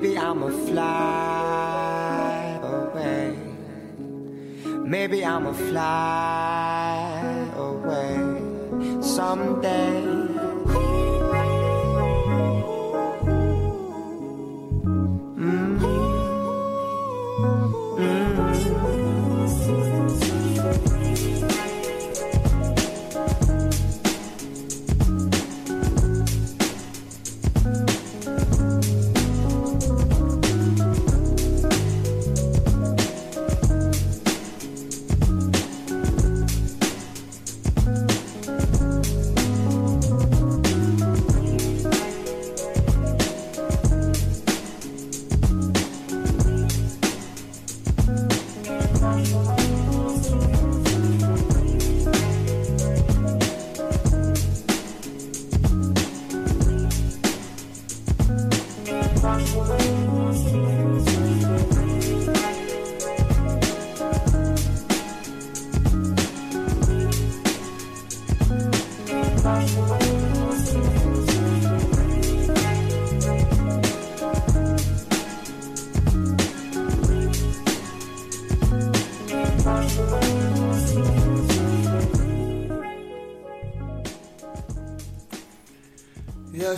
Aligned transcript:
Maybe 0.00 0.16
I'ma 0.16 0.48
fly 0.68 2.60
away. 2.62 3.36
Maybe 4.64 5.24
I'ma 5.24 5.52
fly 5.52 7.48
away 7.56 9.02
someday. 9.02 10.27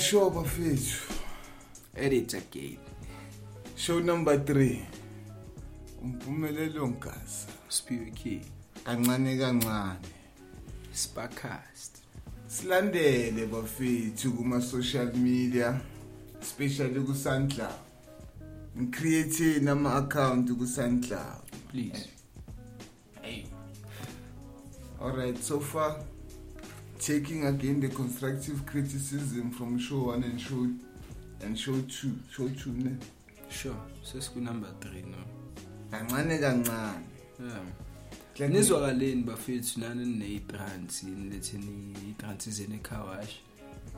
Sure, 0.01 0.31
bafethu. 0.31 1.13
Edit 1.95 2.33
again. 2.35 2.79
Show 3.77 4.01
number 4.01 4.39
3. 4.39 4.81
Umpumelelo 6.03 6.89
ngasa. 6.89 7.49
Spiwe 7.69 8.11
key. 8.15 8.41
Kancane 8.85 9.37
kancane. 9.39 9.99
Sparkcast. 10.93 11.99
Silandele 12.49 13.47
bafethu 13.47 14.33
kuma 14.33 14.63
social 14.63 15.13
media, 15.15 15.79
especially 16.41 17.05
ku 17.05 17.13
SoundCloud. 17.13 17.79
Ngicreate 18.79 19.61
nama 19.61 19.99
account 19.99 20.49
ku 20.49 20.65
SoundCloud. 20.67 21.45
Please. 21.69 22.09
Hey. 23.21 23.45
Alright, 24.99 25.39
so 25.45 25.61
far 25.61 25.97
taking 27.01 27.47
again 27.47 27.81
the 27.81 27.89
constructive 27.89 28.65
criticism 28.67 29.51
from 29.51 29.79
show 29.79 30.09
1 30.09 30.23
and 30.23 30.41
show 30.41 30.69
and 31.41 31.59
show 31.59 31.73
2. 31.73 32.19
Show 32.31 32.49
2 32.49 32.71
ne. 32.73 32.97
Sure. 33.49 33.75
Sesiku 34.05 34.37
number 34.37 34.69
3 34.81 35.03
no. 35.03 35.17
Kancane 35.91 36.39
kancane. 36.39 37.03
Yeah. 37.41 38.49
Nizwakaleni 38.49 39.23
bafethu 39.25 39.81
nani 39.81 40.05
neyitrans 40.05 41.03
niletheni 41.03 41.95
itrans 42.11 42.49
zene 42.51 42.83
car 42.83 43.05
wash. 43.07 43.41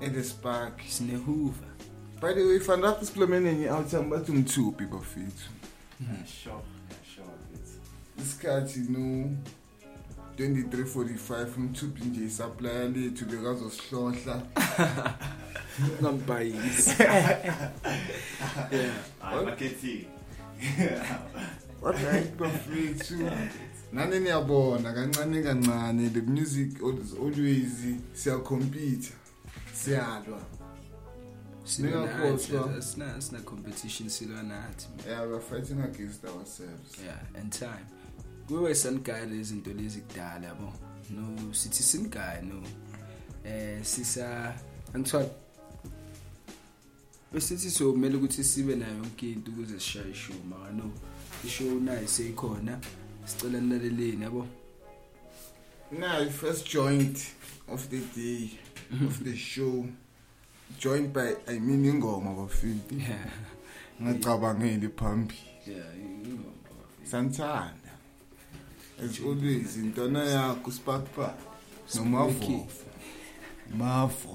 At 0.00 0.14
the 0.14 0.22
spark. 0.24 0.80
Sine 0.88 1.16
Hoover. 1.16 1.72
By 2.20 2.32
the 2.34 2.44
way, 2.44 2.58
fan 2.60 2.82
rap 2.82 3.00
siphilomene 3.00 3.54
nye 3.58 3.68
outside 3.68 4.08
bathi 4.10 4.32
umthupi 4.32 4.86
bafethu. 4.86 5.50
Sure, 6.26 6.62
sure. 7.14 7.24
It's 7.54 7.78
Isikhathi 8.18 8.88
no 8.88 9.36
2345 10.38 11.56
umthupi 11.56 12.04
nje 12.04 12.30
supplier 12.30 12.90
lethu 12.90 13.24
bekazosihlohla. 13.24 14.42
Ngambhayisi. 16.02 16.94
Yeah. 18.70 18.92
I'm 19.22 19.48
a 19.48 19.56
kitty. 19.56 20.06
What 21.80 21.96
right 22.02 22.36
bafethu? 22.36 23.30
Nani 23.92 24.20
niyabona 24.20 24.92
kancane 24.92 25.42
kancane 25.42 26.08
the 26.12 26.20
music 26.20 26.72
is 27.02 27.14
always 27.14 27.96
siya 28.14 28.38
compete. 28.44 29.12
Siyalwa. 29.74 30.40
Ningakhohlwa. 31.78 32.82
Sina 32.82 33.20
sina 33.20 33.40
competition 33.40 34.08
silwa 34.08 34.42
nathi. 34.42 34.86
Yeah, 35.08 35.22
we're 35.26 35.40
fighting 35.40 35.80
against 35.80 36.24
ourselves. 36.24 36.98
Yeah, 37.04 37.40
and 37.40 37.52
time. 37.52 37.86
Kuwe 38.52 38.74
sanigaya 38.74 39.24
izinto 39.24 39.72
lezi 39.72 40.00
kudala 40.00 40.46
yabo. 40.46 40.72
No 41.10 41.54
sithi 41.54 41.82
sinigaya 41.82 42.42
no. 42.42 42.62
Eh 43.44 43.82
sisa 43.82 44.54
angithiwa 44.94 45.26
besithi 47.32 47.70
so 47.70 47.92
kumele 47.92 48.16
ukuthi 48.16 48.44
sibe 48.44 48.76
nayo 48.76 48.94
yonke 48.94 49.32
into 49.32 49.50
ukuze 49.50 49.80
sishaye 49.80 50.10
ishow 50.10 50.36
maka 50.50 50.72
no. 50.72 50.90
Ishow 51.44 51.80
nayo 51.80 52.08
seyikhona 52.08 52.78
sicela 53.24 53.60
nilaleleni 53.60 54.22
yabo. 54.22 54.46
Now, 55.90 56.28
first 56.28 56.66
joint 56.70 57.18
of 57.68 57.88
the 57.88 58.00
day 58.14 58.50
of 59.06 59.24
the 59.24 59.36
show. 59.36 59.86
Joined 60.78 61.12
by 61.12 61.36
I 61.48 61.58
mean 61.58 61.84
ingoma 61.84 62.34
bafethu. 62.34 63.00
yeah. 63.00 63.30
Ngacabangeli 64.02 64.88
phambili. 64.88 65.40
Yeah 65.66 65.96
ingoma 65.96 66.52
santhanda 67.04 67.81
as 69.04 69.14
always 69.26 69.76
intwana 69.82 70.20
yakho 70.34 70.70
sparkpa 70.78 71.26
nomavo 71.94 72.66
mavo 73.78 74.32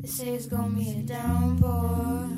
They 0.00 0.08
say 0.08 0.28
it's 0.34 0.46
gonna 0.46 0.76
be 0.76 0.90
a 0.90 1.02
downpour. 1.02 2.28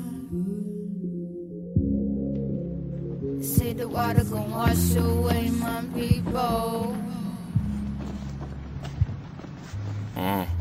Say 3.41 3.73
the 3.73 3.87
water 3.87 4.23
gonna 4.23 4.55
wash 4.55 4.95
away 4.95 5.49
my 5.51 5.83
people. 5.93 6.95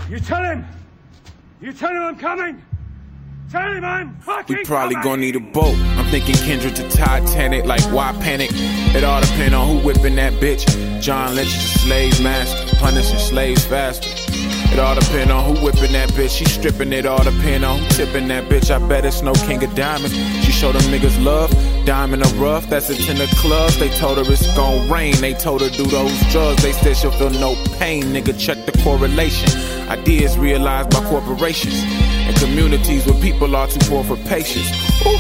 You 0.09 0.19
tell 0.19 0.43
him! 0.43 0.66
You 1.60 1.72
tell 1.72 1.91
him 1.91 2.03
I'm 2.03 2.16
coming! 2.16 2.62
Tell 3.50 3.73
him 3.73 3.84
I'm 3.84 4.17
fucking 4.20 4.56
We 4.56 4.64
probably 4.64 4.94
coming! 4.94 5.05
gonna 5.05 5.20
need 5.20 5.37
a 5.37 5.40
boat. 5.40 5.76
I'm 5.99 6.06
thinking 6.06 6.34
Kendrick 6.37 6.75
to 6.76 6.88
Titanic, 6.88 7.67
like 7.67 7.82
why 7.93 8.12
panic? 8.23 8.50
It 8.52 9.05
all 9.05 9.20
depend 9.20 9.55
on 9.55 9.69
who 9.69 9.87
whipping 9.87 10.14
that 10.17 10.32
bitch. 10.34 10.64
John 11.02 11.34
Lynch 11.34 11.49
is 11.49 11.76
a 11.76 11.79
slave 11.81 12.23
master, 12.23 12.76
punishing 12.76 13.19
slaves 13.19 13.64
faster. 13.67 14.08
It 14.72 14.78
all 14.78 14.94
depend 14.94 15.32
on 15.32 15.44
who 15.44 15.64
whipping 15.64 15.93
that 15.93 16.11
bitch. 16.11 16.38
She 16.38 16.44
stripping 16.44 16.93
it 16.93 17.05
all 17.05 17.22
depend 17.25 17.64
on 17.64 17.78
who 17.78 17.88
tipping 17.88 18.28
that 18.28 18.49
bitch. 18.49 18.70
I 18.70 18.78
bet 18.87 19.05
it's 19.05 19.20
no 19.20 19.32
king 19.32 19.62
of 19.64 19.75
diamonds. 19.75 20.14
She 20.44 20.52
showed 20.52 20.75
them 20.76 20.82
niggas 20.93 21.22
love. 21.25 21.50
Diamond 21.84 22.25
or 22.25 22.34
rough, 22.34 22.69
that's 22.69 22.88
a 22.88 22.94
ten 22.94 23.20
of 23.20 23.28
clubs. 23.31 23.78
They 23.78 23.88
told 23.88 24.19
her 24.19 24.32
it's 24.32 24.46
gon' 24.55 24.88
rain. 24.88 25.14
They 25.17 25.34
told 25.34 25.62
her 25.62 25.70
do 25.70 25.84
those 25.84 26.17
drugs. 26.31 26.62
They 26.62 26.72
said 26.72 26.96
she'll 26.96 27.11
feel 27.11 27.31
no 27.31 27.56
pain. 27.78 28.05
Nigga, 28.05 28.38
check 28.38 28.64
the 28.67 28.72
correlation. 28.82 29.50
Ideas 29.88 30.38
realized 30.38 30.90
by 30.90 31.02
corporations 31.08 31.82
and 32.28 32.37
communities 32.37 33.05
where 33.06 33.20
people 33.20 33.56
are 33.56 33.67
too 33.67 33.81
poor 33.88 34.05
for 34.05 34.17
patience. 34.28 34.70
Ooh, 35.05 35.19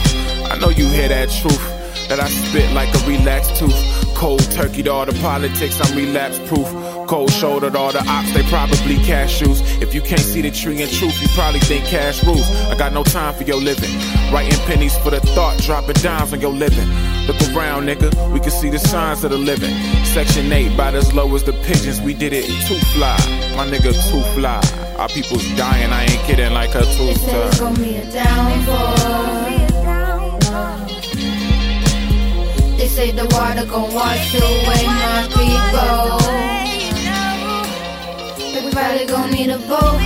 I 0.48 0.58
know 0.60 0.68
you 0.68 0.86
hear 0.86 1.08
that 1.08 1.28
truth. 1.30 1.60
That 2.08 2.20
I 2.20 2.28
spit 2.28 2.72
like 2.72 2.92
a 2.94 2.98
relaxed 3.06 3.56
tooth. 3.56 3.74
Cold 4.16 4.42
turkey 4.50 4.82
to 4.82 4.92
all 4.92 5.06
the 5.06 5.12
politics, 5.20 5.80
I'm 5.80 5.96
relapse 5.96 6.38
proof. 6.48 6.68
Cold 7.10 7.32
shouldered 7.32 7.74
all 7.74 7.90
the 7.90 7.98
ops, 8.06 8.32
they 8.34 8.44
probably 8.44 8.94
cashews. 9.02 9.60
If 9.82 9.92
you 9.96 10.00
can't 10.00 10.20
see 10.20 10.42
the 10.42 10.50
tree 10.52 10.80
in 10.80 10.88
truth, 10.88 11.20
you 11.20 11.26
probably 11.34 11.58
think 11.58 11.84
cash 11.86 12.22
rules. 12.22 12.48
I 12.70 12.76
got 12.78 12.92
no 12.92 13.02
time 13.02 13.34
for 13.34 13.42
your 13.42 13.56
living. 13.56 13.90
Writing 14.32 14.56
pennies 14.60 14.96
for 14.98 15.10
the 15.10 15.18
thought, 15.18 15.58
dropping 15.58 15.96
dimes 15.96 16.32
on 16.32 16.40
your 16.40 16.52
living. 16.52 16.88
Look 17.26 17.42
around, 17.50 17.88
nigga, 17.88 18.30
we 18.30 18.38
can 18.38 18.52
see 18.52 18.70
the 18.70 18.78
signs 18.78 19.24
of 19.24 19.32
the 19.32 19.38
living. 19.38 19.74
Section 20.04 20.52
8, 20.52 20.74
about 20.74 20.94
as 20.94 21.12
low 21.12 21.34
as 21.34 21.42
the 21.42 21.52
pigeons, 21.64 22.00
we 22.00 22.14
did 22.14 22.32
it 22.32 22.44
too 22.68 22.78
fly. 22.94 23.18
My 23.56 23.66
nigga, 23.66 23.90
too 24.08 24.22
fly. 24.38 24.62
Our 24.96 25.08
people's 25.08 25.42
dying, 25.56 25.90
I 25.90 26.04
ain't 26.04 26.22
kidding, 26.28 26.52
like 26.52 26.76
a 26.76 26.84
They 26.84 26.96
tooth 26.96 27.20
say 27.22 27.42
it's 27.48 27.58
gonna 27.58 27.80
be 27.80 27.96
a 27.96 28.08
downpour. 28.12 29.40
say 32.86 33.10
the 33.12 33.24
water 33.34 33.66
gon' 33.66 33.94
wash 33.94 34.34
away 34.34 34.84
my 34.86 35.28
people. 35.34 36.59
We 38.70 38.76
probably 38.76 39.04
gon' 39.04 39.30
need 39.32 39.50
a 39.50 39.58
boat. 39.58 39.98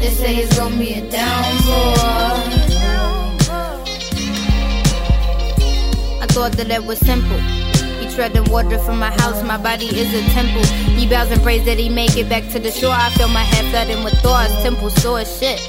They 0.00 0.10
say 0.10 0.34
it's 0.38 0.58
gon' 0.58 0.76
be 0.76 0.94
a 0.94 1.08
downpour. 1.08 1.94
I 6.20 6.26
thought 6.30 6.52
that 6.56 6.68
it 6.68 6.84
was 6.84 6.98
simple. 6.98 7.38
He 8.00 8.12
treading 8.12 8.50
water 8.50 8.80
from 8.80 8.98
my 8.98 9.12
house, 9.20 9.40
my 9.44 9.56
body 9.56 9.86
is 9.86 10.12
a 10.12 10.22
temple. 10.32 10.64
He 10.98 11.06
bows 11.08 11.30
and 11.30 11.40
prays 11.40 11.64
that 11.66 11.78
he 11.78 11.88
make 11.88 12.16
it 12.16 12.28
back 12.28 12.50
to 12.54 12.58
the 12.58 12.72
shore. 12.72 12.90
I 12.92 13.10
feel 13.10 13.28
my 13.28 13.44
head 13.44 13.70
flooding 13.70 14.02
with 14.02 14.14
thoughts, 14.14 14.52
temple 14.64 14.90
sore 14.90 15.24
shit. 15.24 15.60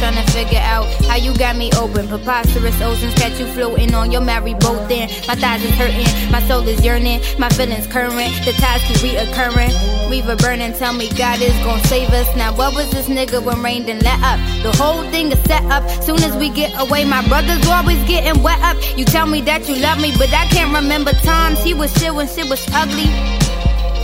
Trying 0.00 0.16
to 0.16 0.32
figure 0.32 0.58
out 0.60 0.86
how 1.04 1.16
you 1.16 1.36
got 1.36 1.56
me 1.56 1.70
open. 1.76 2.08
Preposterous 2.08 2.80
oceans 2.80 3.12
catch 3.16 3.38
you 3.38 3.44
floating 3.48 3.92
on 3.92 4.10
your 4.10 4.22
married 4.22 4.58
boat. 4.58 4.88
Then 4.88 5.10
my 5.28 5.34
thighs 5.34 5.62
is 5.62 5.72
hurting, 5.72 6.32
my 6.32 6.40
soul 6.48 6.66
is 6.66 6.82
yearning, 6.82 7.20
my 7.38 7.50
feelings 7.50 7.86
current. 7.86 8.32
The 8.46 8.52
ties 8.56 8.80
keep 8.88 8.96
reoccurring. 8.96 10.08
Weaver 10.08 10.36
burning, 10.36 10.72
tell 10.72 10.94
me 10.94 11.10
God 11.10 11.42
is 11.42 11.52
gonna 11.62 11.84
save 11.84 12.08
us. 12.10 12.34
Now 12.34 12.56
what 12.56 12.74
was 12.74 12.90
this 12.92 13.08
nigga 13.08 13.44
when 13.44 13.62
rain 13.62 13.84
didn't 13.84 14.02
let 14.02 14.18
up? 14.22 14.40
The 14.62 14.72
whole 14.72 15.02
thing 15.10 15.32
is 15.32 15.40
set 15.44 15.64
up. 15.64 15.86
Soon 16.02 16.22
as 16.22 16.34
we 16.34 16.48
get 16.48 16.72
away, 16.80 17.04
my 17.04 17.20
brother's 17.28 17.66
always 17.68 18.02
getting 18.08 18.42
wet 18.42 18.58
up. 18.62 18.78
You 18.96 19.04
tell 19.04 19.26
me 19.26 19.42
that 19.42 19.68
you 19.68 19.76
love 19.76 20.00
me, 20.00 20.14
but 20.16 20.32
I 20.32 20.46
can't 20.46 20.74
remember 20.74 21.12
times 21.12 21.62
he 21.62 21.74
was 21.74 21.92
shit 21.98 22.14
when 22.14 22.26
shit 22.26 22.48
was 22.48 22.66
ugly. 22.72 23.10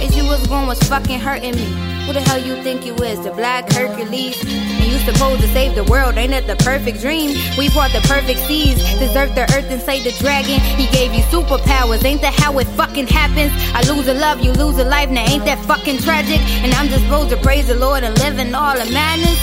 As 0.04 0.14
you 0.14 0.24
was 0.24 0.46
going 0.46 0.66
was 0.66 0.82
fucking 0.82 1.20
hurting 1.20 1.56
me. 1.56 1.85
Who 2.06 2.12
the 2.12 2.20
hell 2.20 2.38
you 2.38 2.54
think 2.62 2.86
you 2.86 2.94
is? 3.02 3.18
The 3.24 3.32
black 3.32 3.72
Hercules? 3.72 4.40
And 4.44 4.86
you 4.86 4.98
supposed 4.98 5.40
to 5.42 5.48
save 5.48 5.74
the 5.74 5.82
world, 5.82 6.16
ain't 6.16 6.30
that 6.30 6.46
the 6.46 6.54
perfect 6.62 7.00
dream? 7.00 7.36
We 7.58 7.68
brought 7.70 7.90
the 7.90 8.00
perfect 8.06 8.38
seas, 8.46 8.76
deserve 9.00 9.34
the 9.34 9.42
earth 9.54 9.66
and 9.68 9.82
slay 9.82 10.00
the 10.04 10.12
dragon. 10.12 10.60
He 10.78 10.86
gave 10.94 11.12
you 11.12 11.22
superpowers, 11.34 12.04
ain't 12.04 12.20
that 12.20 12.34
how 12.34 12.56
it 12.60 12.68
fucking 12.78 13.08
happens? 13.08 13.50
I 13.74 13.82
lose 13.92 14.06
a 14.06 14.14
love, 14.14 14.38
you 14.38 14.52
lose 14.52 14.78
a 14.78 14.84
life, 14.84 15.10
now 15.10 15.26
ain't 15.26 15.44
that 15.46 15.58
fucking 15.66 15.98
tragic? 15.98 16.38
And 16.62 16.72
I'm 16.74 16.86
just 16.86 17.02
supposed 17.02 17.30
to 17.30 17.38
praise 17.38 17.66
the 17.66 17.74
Lord 17.74 18.04
and 18.04 18.16
live 18.20 18.38
in 18.38 18.54
all 18.54 18.78
the 18.78 18.88
madness. 18.92 19.40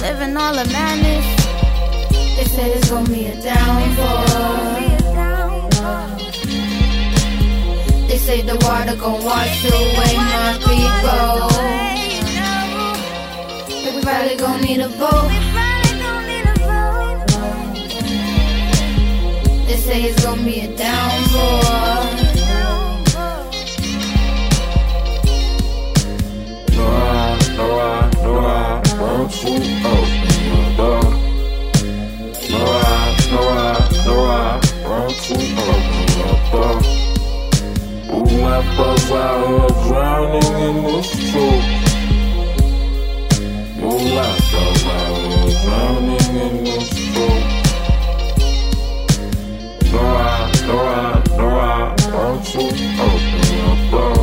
Live 0.00 0.20
in 0.20 0.36
all 0.36 0.54
the 0.54 0.64
madness. 0.70 1.26
They 2.36 2.44
said 2.44 2.76
it's 2.76 2.88
gonna 2.88 3.08
be 3.08 3.26
a 3.26 3.42
downpour. 3.42 4.93
Say 8.24 8.40
the 8.40 8.56
water 8.64 8.96
gon' 8.96 9.22
wash 9.22 9.64
away 9.66 10.16
my 10.16 10.56
people. 10.64 11.44
We 13.94 14.00
probably 14.00 14.36
gon' 14.36 14.60
need 14.62 14.80
a 14.80 14.88
boat. 15.00 15.30
They 19.66 19.76
say 19.76 20.04
it's 20.04 20.24
gon' 20.24 20.42
be 20.42 20.60
a 20.60 20.74
downpour. 20.74 21.64
No, 26.76 26.84
I, 26.86 27.38
no, 27.58 27.66
I, 27.78 28.10
no, 28.24 28.32
I 28.38 28.80
want 29.00 29.30
to 29.32 29.52
open 29.92 30.40
your 30.48 30.68
door. 30.78 31.04
No, 32.50 32.60
I, 32.64 33.18
no. 33.32 33.64
Thoughts 38.34 39.10
out 39.12 39.46
here 39.46 39.68
drowning 39.86 40.54
in. 40.58 40.84
Ooh, 43.78 43.98
my 44.14 44.26
thoughts 44.50 44.84
out 44.84 45.16
here 45.22 45.52
drowning 45.62 46.34
in 46.42 46.54
this 46.64 46.88
truth. 47.14 47.46
No, 49.92 50.00
I, 50.00 50.52
no, 50.66 50.76
I, 50.80 51.22
no, 51.36 51.46
I 51.46 51.94
want 52.12 52.44
to 52.46 52.58
open 52.58 53.40
door. 53.90 54.18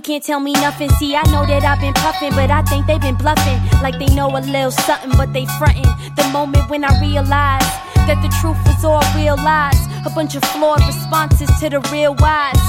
you 0.00 0.14
can't 0.14 0.24
tell 0.24 0.40
me 0.40 0.52
nothing. 0.54 0.88
See, 0.96 1.14
I 1.14 1.20
know 1.28 1.44
that 1.44 1.62
I've 1.62 1.78
been 1.78 1.92
puffing, 1.92 2.32
but 2.32 2.50
I 2.50 2.62
think 2.62 2.86
they've 2.86 3.00
been 3.00 3.16
bluffing. 3.16 3.60
Like 3.82 3.98
they 3.98 4.08
know 4.14 4.32
a 4.32 4.40
little 4.40 4.70
something, 4.70 5.12
but 5.12 5.34
they 5.34 5.44
frontin'. 5.60 5.84
The 6.16 6.24
moment 6.32 6.70
when 6.70 6.84
I 6.84 6.92
realized 7.04 7.68
that 8.08 8.16
the 8.24 8.32
truth 8.40 8.56
was 8.64 8.80
all 8.80 9.04
real 9.12 9.36
lies. 9.36 9.76
A 10.08 10.10
bunch 10.16 10.36
of 10.36 10.42
flawed 10.56 10.80
responses 10.88 11.52
to 11.60 11.68
the 11.68 11.80
real 11.92 12.16
wise. 12.16 12.64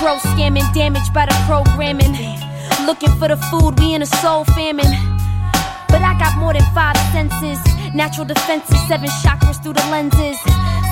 Grow 0.00 0.16
scamming, 0.32 0.64
damaged 0.72 1.12
by 1.12 1.26
the 1.26 1.36
programming. 1.44 2.16
Looking 2.88 3.12
for 3.20 3.28
the 3.28 3.36
food, 3.52 3.78
we 3.78 3.92
in 3.92 4.00
a 4.00 4.08
soul 4.24 4.48
famine. 4.56 4.88
But 5.92 6.00
I 6.00 6.16
got 6.16 6.32
more 6.40 6.54
than 6.54 6.64
five 6.72 6.96
senses. 7.12 7.60
Natural 7.92 8.24
defenses, 8.24 8.80
seven 8.88 9.10
chakras 9.20 9.62
through 9.62 9.74
the 9.74 9.84
lenses. 9.92 10.40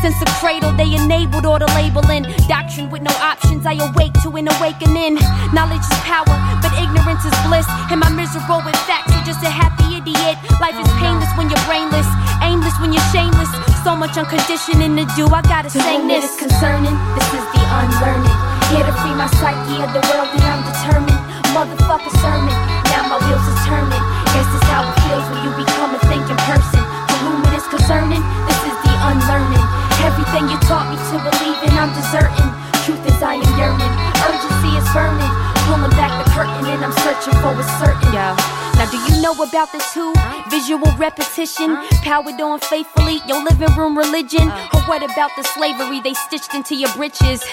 Since 0.03 0.19
the 0.19 0.27
cradle, 0.43 0.75
they 0.75 0.99
enabled 0.99 1.47
all 1.47 1.63
the 1.63 1.71
labeling. 1.79 2.27
Doctrine 2.51 2.91
with 2.91 3.03
no 3.07 3.15
options, 3.23 3.63
I 3.63 3.79
awake 3.79 4.11
to 4.27 4.35
an 4.35 4.51
awakening. 4.59 5.15
Knowledge 5.55 5.87
is 5.87 6.01
power, 6.03 6.27
but 6.59 6.75
ignorance 6.75 7.23
is 7.23 7.31
bliss. 7.47 7.71
Am 7.87 8.03
I 8.03 8.11
miserable 8.11 8.59
with 8.67 8.75
facts 8.83 9.15
or 9.15 9.23
just 9.23 9.47
a 9.47 9.51
happy 9.51 9.95
idiot? 10.03 10.43
Life 10.59 10.75
is 10.75 10.91
painless 10.99 11.31
when 11.39 11.47
you're 11.47 11.67
brainless, 11.71 12.11
aimless 12.43 12.75
when 12.83 12.91
you're 12.91 13.09
shameless. 13.15 13.47
So 13.87 13.95
much 13.95 14.19
unconditioning 14.19 14.99
to 14.99 15.07
do, 15.15 15.31
I 15.31 15.39
gotta 15.47 15.71
To 15.71 15.79
sing 15.79 16.03
whom 16.03 16.11
it 16.11 16.19
this. 16.19 16.35
is 16.35 16.51
concerning, 16.51 16.99
this 17.15 17.31
is 17.39 17.47
the 17.55 17.63
unlearning. 17.63 18.39
Here 18.75 18.83
to 18.83 18.95
free 19.07 19.15
my 19.15 19.31
psyche 19.39 19.87
of 19.87 19.91
the 19.95 20.03
world, 20.11 20.35
and 20.35 20.43
I'm 20.43 20.67
determined. 20.67 21.23
Motherfucker 21.55 22.11
sermon, 22.19 22.51
now 22.91 23.07
my 23.07 23.23
wheels 23.23 23.47
is 23.47 23.59
turning. 23.71 24.03
Guess 24.35 24.51
it's 24.51 24.67
how 24.67 24.83
it 24.83 24.99
feels 25.07 25.27
when 25.31 25.41
you 25.47 25.51
become 25.63 25.95
a 25.95 26.01
thinking 26.11 26.41
person. 26.51 26.83
To 26.83 27.15
whom 27.23 27.39
it 27.47 27.55
is 27.55 27.67
concerning, 27.71 28.23
this 28.51 28.61
is 28.67 28.77
the 28.83 28.95
unlearning. 28.99 29.63
Everything 30.03 30.51
you 30.51 30.59
taught 30.67 30.91
me 30.91 30.99
to 30.99 31.17
believe 31.23 31.59
in, 31.63 31.73
I'm 31.79 31.95
deserting. 31.95 32.51
Truth 32.83 33.07
is, 33.07 33.23
I 33.23 33.39
am 33.39 33.51
yearning. 33.55 33.93
Urgency 34.27 34.75
is 34.75 34.87
burning. 34.91 35.31
Pulling 35.71 35.95
back 35.95 36.11
the 36.19 36.27
curtain, 36.35 36.67
and 36.67 36.85
I'm 36.85 36.93
searching 37.07 37.35
for 37.39 37.55
a 37.55 37.63
certain. 37.79 38.11
Yo. 38.11 38.35
Now, 38.75 38.91
do 38.91 38.99
you 39.07 39.23
know 39.23 39.33
about 39.33 39.71
the 39.71 39.79
two? 39.95 40.13
Visual 40.51 40.91
repetition, 40.99 41.77
powered 42.03 42.41
on 42.41 42.59
faithfully, 42.59 43.23
your 43.29 43.45
living 43.45 43.71
room 43.79 43.97
religion. 43.97 44.51
Uh. 44.51 44.75
Or 44.75 44.81
what 44.91 45.03
about 45.05 45.31
the 45.37 45.45
slavery 45.45 46.01
they 46.01 46.15
stitched 46.15 46.53
into 46.55 46.75
your 46.75 46.93
breeches? 46.95 47.45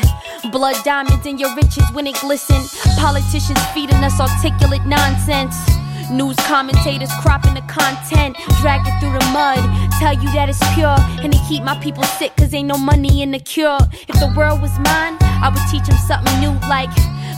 Blood 0.51 0.77
diamonds 0.83 1.27
in 1.27 1.37
your 1.37 1.53
riches 1.55 1.85
when 1.93 2.07
it 2.07 2.15
glisten. 2.19 2.57
Politicians 2.97 3.61
feeding 3.75 4.03
us 4.03 4.19
articulate 4.19 4.85
nonsense. 4.85 5.78
News 6.11 6.35
commentators 6.47 7.11
cropping 7.21 7.53
the 7.53 7.61
content, 7.69 8.35
drag 8.61 8.81
it 8.81 8.99
through 8.99 9.13
the 9.13 9.25
mud, 9.29 9.61
tell 9.99 10.13
you 10.13 10.25
that 10.33 10.49
it's 10.49 10.57
pure, 10.73 10.97
and 11.21 11.31
they 11.31 11.37
keep 11.47 11.61
my 11.63 11.77
people 11.77 12.03
sick 12.03 12.35
cause 12.35 12.53
ain't 12.53 12.67
no 12.67 12.77
money 12.77 13.21
in 13.21 13.29
the 13.29 13.39
cure. 13.39 13.77
If 14.07 14.17
the 14.17 14.33
world 14.35 14.59
was 14.61 14.73
mine, 14.79 15.21
I 15.21 15.53
would 15.53 15.61
teach 15.69 15.85
them 15.85 15.97
something 16.09 16.33
new 16.41 16.57
like 16.65 16.89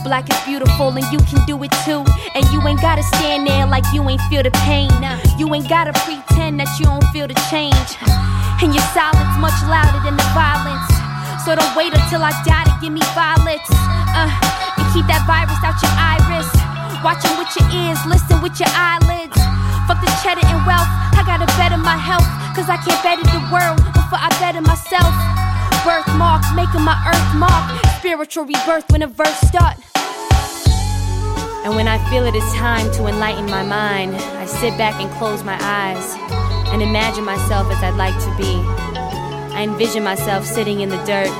black 0.02 0.24
is 0.32 0.40
beautiful 0.48 0.88
and 0.88 1.04
you 1.12 1.20
can 1.28 1.44
do 1.46 1.60
it 1.62 1.70
too. 1.84 2.00
And 2.34 2.44
you 2.48 2.64
ain't 2.66 2.80
gotta 2.80 3.02
stand 3.02 3.46
there 3.46 3.66
like 3.66 3.84
you 3.92 4.02
ain't 4.08 4.22
feel 4.32 4.42
the 4.42 4.50
pain. 4.64 4.90
You 5.38 5.52
ain't 5.54 5.68
gotta 5.68 5.92
pretend 5.92 6.58
that 6.60 6.72
you 6.80 6.86
don't 6.86 7.04
feel 7.12 7.28
the 7.28 7.36
change. 7.52 7.90
And 8.64 8.72
your 8.72 8.86
silence 8.96 9.36
much 9.36 9.56
louder 9.68 10.00
than 10.00 10.16
the 10.16 10.28
violence. 10.32 10.88
So 11.44 11.54
don't 11.54 11.74
wait 11.76 11.92
until 11.92 12.24
I 12.24 12.32
die 12.40 12.64
to 12.64 12.74
give 12.80 12.92
me 12.92 13.04
violets. 13.12 13.68
Uh, 14.16 14.32
and 14.80 14.86
keep 14.96 15.06
that 15.12 15.28
virus 15.28 15.60
out 15.60 15.76
your 15.84 15.92
iris. 15.92 16.71
Watching 17.02 17.34
with 17.36 17.50
your 17.58 17.66
ears, 17.74 17.98
listen 18.06 18.38
with 18.46 18.54
your 18.62 18.70
eyelids. 18.70 19.34
Fuck 19.90 19.98
the 19.98 20.06
cheddar 20.22 20.46
and 20.46 20.62
wealth. 20.62 20.86
I 21.18 21.26
gotta 21.26 21.50
better 21.58 21.76
my 21.76 21.98
health. 21.98 22.22
Cause 22.54 22.70
I 22.70 22.78
can't 22.78 23.02
better 23.02 23.26
the 23.26 23.42
world 23.50 23.82
before 23.90 24.22
I 24.22 24.30
better 24.38 24.62
myself. 24.62 25.10
Birthmark, 25.82 26.46
making 26.54 26.86
my 26.86 26.94
earth 27.02 27.34
mark. 27.34 27.74
Spiritual 27.98 28.44
rebirth 28.46 28.86
when 28.92 29.02
a 29.02 29.08
verse 29.08 29.34
start. 29.50 29.82
And 31.66 31.74
when 31.74 31.88
I 31.88 31.98
feel 32.08 32.22
it 32.22 32.36
is 32.36 32.46
time 32.54 32.86
to 32.94 33.10
enlighten 33.10 33.46
my 33.50 33.66
mind, 33.66 34.14
I 34.38 34.46
sit 34.46 34.78
back 34.78 34.94
and 35.02 35.10
close 35.18 35.42
my 35.42 35.58
eyes 35.58 36.14
and 36.70 36.82
imagine 36.82 37.24
myself 37.24 37.66
as 37.72 37.82
I'd 37.82 37.98
like 37.98 38.14
to 38.14 38.30
be. 38.38 38.62
I 39.58 39.66
envision 39.66 40.04
myself 40.04 40.46
sitting 40.46 40.82
in 40.82 40.88
the 40.88 41.02
dirt, 41.02 41.34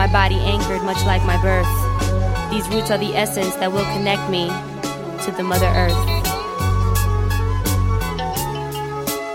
my 0.00 0.08
body 0.10 0.36
anchored 0.36 0.80
much 0.88 1.04
like 1.04 1.22
my 1.28 1.36
birth. 1.44 1.68
These 2.50 2.66
roots 2.72 2.90
are 2.90 2.96
the 2.96 3.14
essence 3.14 3.54
that 3.56 3.70
will 3.70 3.84
connect 3.92 4.30
me 4.30 4.48
to 5.26 5.32
the 5.34 5.42
Mother 5.42 5.66
Earth. 5.74 5.98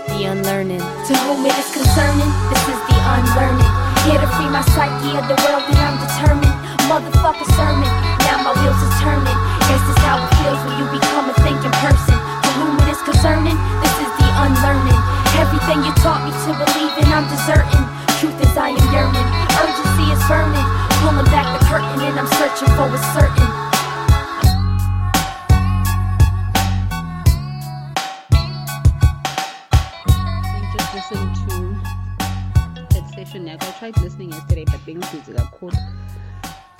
The 0.08 0.24
unlearning. 0.24 0.80
To 0.80 1.12
whom 1.28 1.44
it 1.44 1.52
is 1.52 1.68
concerning, 1.68 2.32
this 2.48 2.64
is 2.64 2.80
the 2.88 2.96
unlearning. 2.96 3.72
Here 4.08 4.16
to 4.16 4.28
free 4.32 4.48
my 4.48 4.64
psyche 4.72 5.12
of 5.20 5.28
the 5.28 5.36
world 5.44 5.60
that 5.68 5.76
I'm 5.84 6.00
determined. 6.00 6.56
Motherfucker 6.88 7.44
sermon, 7.52 7.92
now 8.24 8.40
my 8.40 8.56
wheels 8.56 8.80
is 8.80 8.94
turning. 9.04 9.36
Guess 9.68 9.84
this 9.84 10.00
how 10.00 10.16
it 10.16 10.32
feels 10.40 10.60
when 10.64 10.80
you 10.80 10.86
become 10.96 11.28
a 11.28 11.36
thinking 11.44 11.76
person. 11.84 12.16
To 12.16 12.48
whom 12.56 12.72
it 12.80 12.88
is 12.88 13.00
concerning, 13.04 13.58
this 13.84 13.96
is 14.00 14.10
the 14.16 14.28
unlearning. 14.48 15.00
Everything 15.44 15.84
you 15.84 15.92
taught 16.00 16.24
me 16.24 16.32
to 16.32 16.50
believe 16.56 16.94
in, 17.04 17.08
I'm 17.12 17.28
deserting. 17.28 17.84
Truth 18.16 18.40
is 18.40 18.56
I 18.56 18.72
am 18.72 18.80
yearning, 18.96 19.28
urgency 19.60 20.08
is 20.08 20.22
burning. 20.24 20.68
Pulling 21.04 21.28
back 21.28 21.52
the 21.52 21.60
curtain 21.68 22.00
and 22.00 22.16
I'm 22.16 22.30
searching 22.40 22.72
for 22.80 22.88
a 22.88 23.00
certain. 23.12 23.71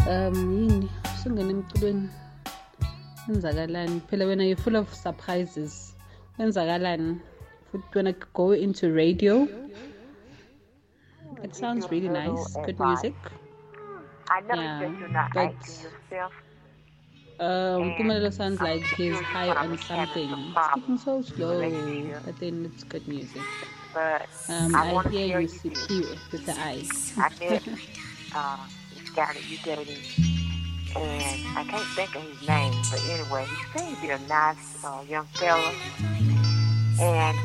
Um 0.09 0.35
yini? 0.59 0.88
Singena 1.23 1.50
emculweni. 1.52 2.09
Kwenzakalani 3.26 4.00
phela 4.09 4.25
wena 4.26 4.44
you're 4.44 4.56
full 4.56 4.76
of 4.76 4.92
surprises. 4.94 5.94
Kwenzakalani 6.37 7.21
futhi 7.73 7.94
when 7.94 8.06
I 8.09 8.14
go 8.35 8.50
into 8.52 8.92
radio. 8.92 9.49
It 11.42 11.54
sounds 11.54 11.90
really 11.90 12.09
nice. 12.09 12.56
good 12.66 12.78
music. 12.78 13.14
I 14.28 14.40
never 14.40 14.62
Yeah, 14.62 15.28
but- 15.35 16.30
um 17.40 17.94
Kumalelo 17.97 18.32
sounds 18.32 18.61
like 18.61 18.82
he's 18.97 19.16
high 19.21 19.49
on 19.49 19.71
might 19.71 19.78
be 19.78 19.94
having 19.94 20.28
something. 20.28 20.54
Speaking 20.73 20.99
so 20.99 21.23
slow 21.23 21.61
but 22.25 22.38
then 22.40 22.66
it's 22.73 22.85
good 22.85 23.06
music. 23.09 23.42
But 23.94 24.28
um 24.49 24.75
I 24.75 25.02
hear 25.11 25.40
you 25.40 25.49
you. 25.49 25.49
CP 25.49 26.32
with 26.32 26.47
the 26.47 26.54
eye 26.59 26.85
I 29.14 29.26
met 29.26 29.35
this 29.35 29.35
guy 29.35 29.35
that 29.35 29.50
you 29.50 29.59
dating, 29.64 30.02
and 30.97 31.59
I 31.59 31.64
can't 31.64 31.87
think 31.95 32.14
of 32.14 32.23
his 32.23 32.49
name, 32.49 32.73
but 32.90 33.00
anyway, 33.09 33.47
he 33.47 33.78
seems 33.78 33.97
to 33.97 34.02
be 34.02 34.11
a 34.11 34.19
nice 34.28 34.85
uh, 34.85 35.02
young 35.09 35.26
fella. 35.35 35.73
And 37.00 37.38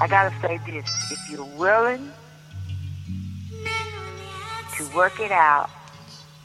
I 0.00 0.06
gotta 0.08 0.34
say 0.40 0.58
this: 0.66 0.88
if 1.10 1.18
you're 1.30 1.44
willing 1.56 2.10
to 4.76 4.94
work 4.94 5.20
it 5.20 5.32
out, 5.32 5.70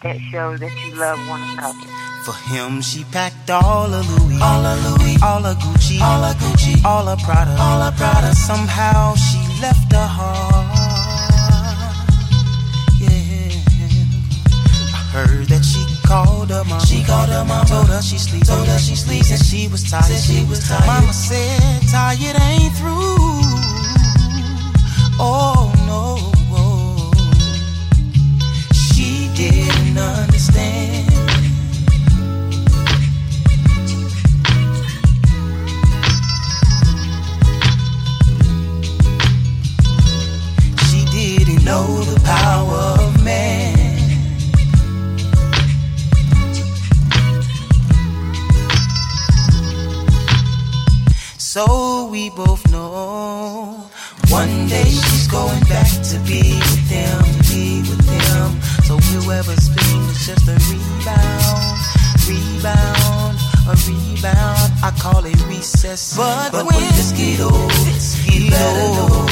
that 0.04 0.20
shows 0.32 0.60
that 0.60 0.72
you 0.86 0.96
love 0.96 1.20
one 1.28 1.42
another. 1.54 1.88
For 2.26 2.36
him, 2.54 2.82
she 2.82 3.04
packed 3.06 3.50
all 3.50 3.94
of 3.94 4.06
Louis, 4.20 4.42
all 4.42 4.66
of 4.66 5.00
Louis, 5.00 5.18
all 5.24 5.46
of 5.46 5.58
Gucci, 5.58 6.02
all 6.02 6.24
of 6.24 6.36
Gucci, 6.38 6.84
all 6.86 7.08
of 7.08 7.20
Prada, 7.20 7.56
all 7.60 7.82
of 7.82 7.96
Prada. 7.98 8.36
Somehow 8.36 9.16
she 9.16 9.40
left 9.62 9.92
her 9.92 10.06
heart. 10.06 10.71
Heard 15.12 15.48
that 15.48 15.64
she 15.66 15.84
called 16.08 16.50
her 16.50 16.64
mama. 16.64 16.86
She 16.86 17.04
called 17.04 17.30
her 17.30 17.44
mama, 17.44 17.66
told 17.68 17.88
her 17.88 18.02
she 18.02 18.18
sleeps, 18.18 18.48
told 18.48 18.66
her 18.66 18.80
she 18.80 18.96
sleeps, 18.96 19.30
and 19.32 19.44
she 19.44 19.68
was 19.68 19.84
tired. 19.84 20.06
Said 20.06 20.24
she 20.24 20.46
was 20.46 20.66
tired. 20.66 20.88
Mama 20.88 21.12
said, 21.12 21.82
tired 21.92 22.40
ain't 22.40 22.74
through. 22.78 23.20
Oh 25.20 25.68
no. 25.86 26.32
She 28.74 29.28
didn't 29.36 29.98
understand. 29.98 31.12
She 40.88 41.06
didn't 41.12 41.66
know 41.66 42.02
the 42.04 42.20
power 42.24 42.96
of 43.04 43.24
man. 43.24 43.71
So 51.52 52.08
we 52.10 52.30
both 52.30 52.66
know 52.72 53.84
one 54.30 54.68
day 54.70 54.86
she's 54.86 55.28
going 55.28 55.60
back 55.68 55.92
to 56.08 56.18
be 56.24 56.56
with 56.56 56.88
them, 56.88 57.22
be 57.52 57.84
with 57.92 58.08
them. 58.08 58.56
So 58.88 58.96
whoever's 59.12 59.68
feeling 59.68 60.08
is 60.08 60.26
just 60.26 60.48
a 60.48 60.56
rebound, 60.72 61.76
rebound, 62.24 63.36
a 63.68 63.76
rebound. 63.84 64.72
I 64.80 64.96
call 64.98 65.26
it 65.26 65.36
recess. 65.50 66.16
But, 66.16 66.54
when 66.54 66.88
this 66.96 67.12
get 67.12 67.42
old, 67.42 67.52
you 68.32 68.50
better 68.50 68.88
know 68.96 69.28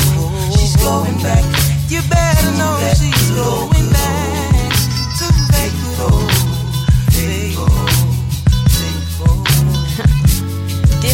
she's 0.59 0.75
going 0.75 1.15
back. 1.23 1.45
You 1.87 2.01
better 2.09 2.51
know 2.59 2.83
she's 2.99 3.31
going 3.31 3.91
back 3.95 4.75
to 5.19 5.25
Vegas. 5.53 6.38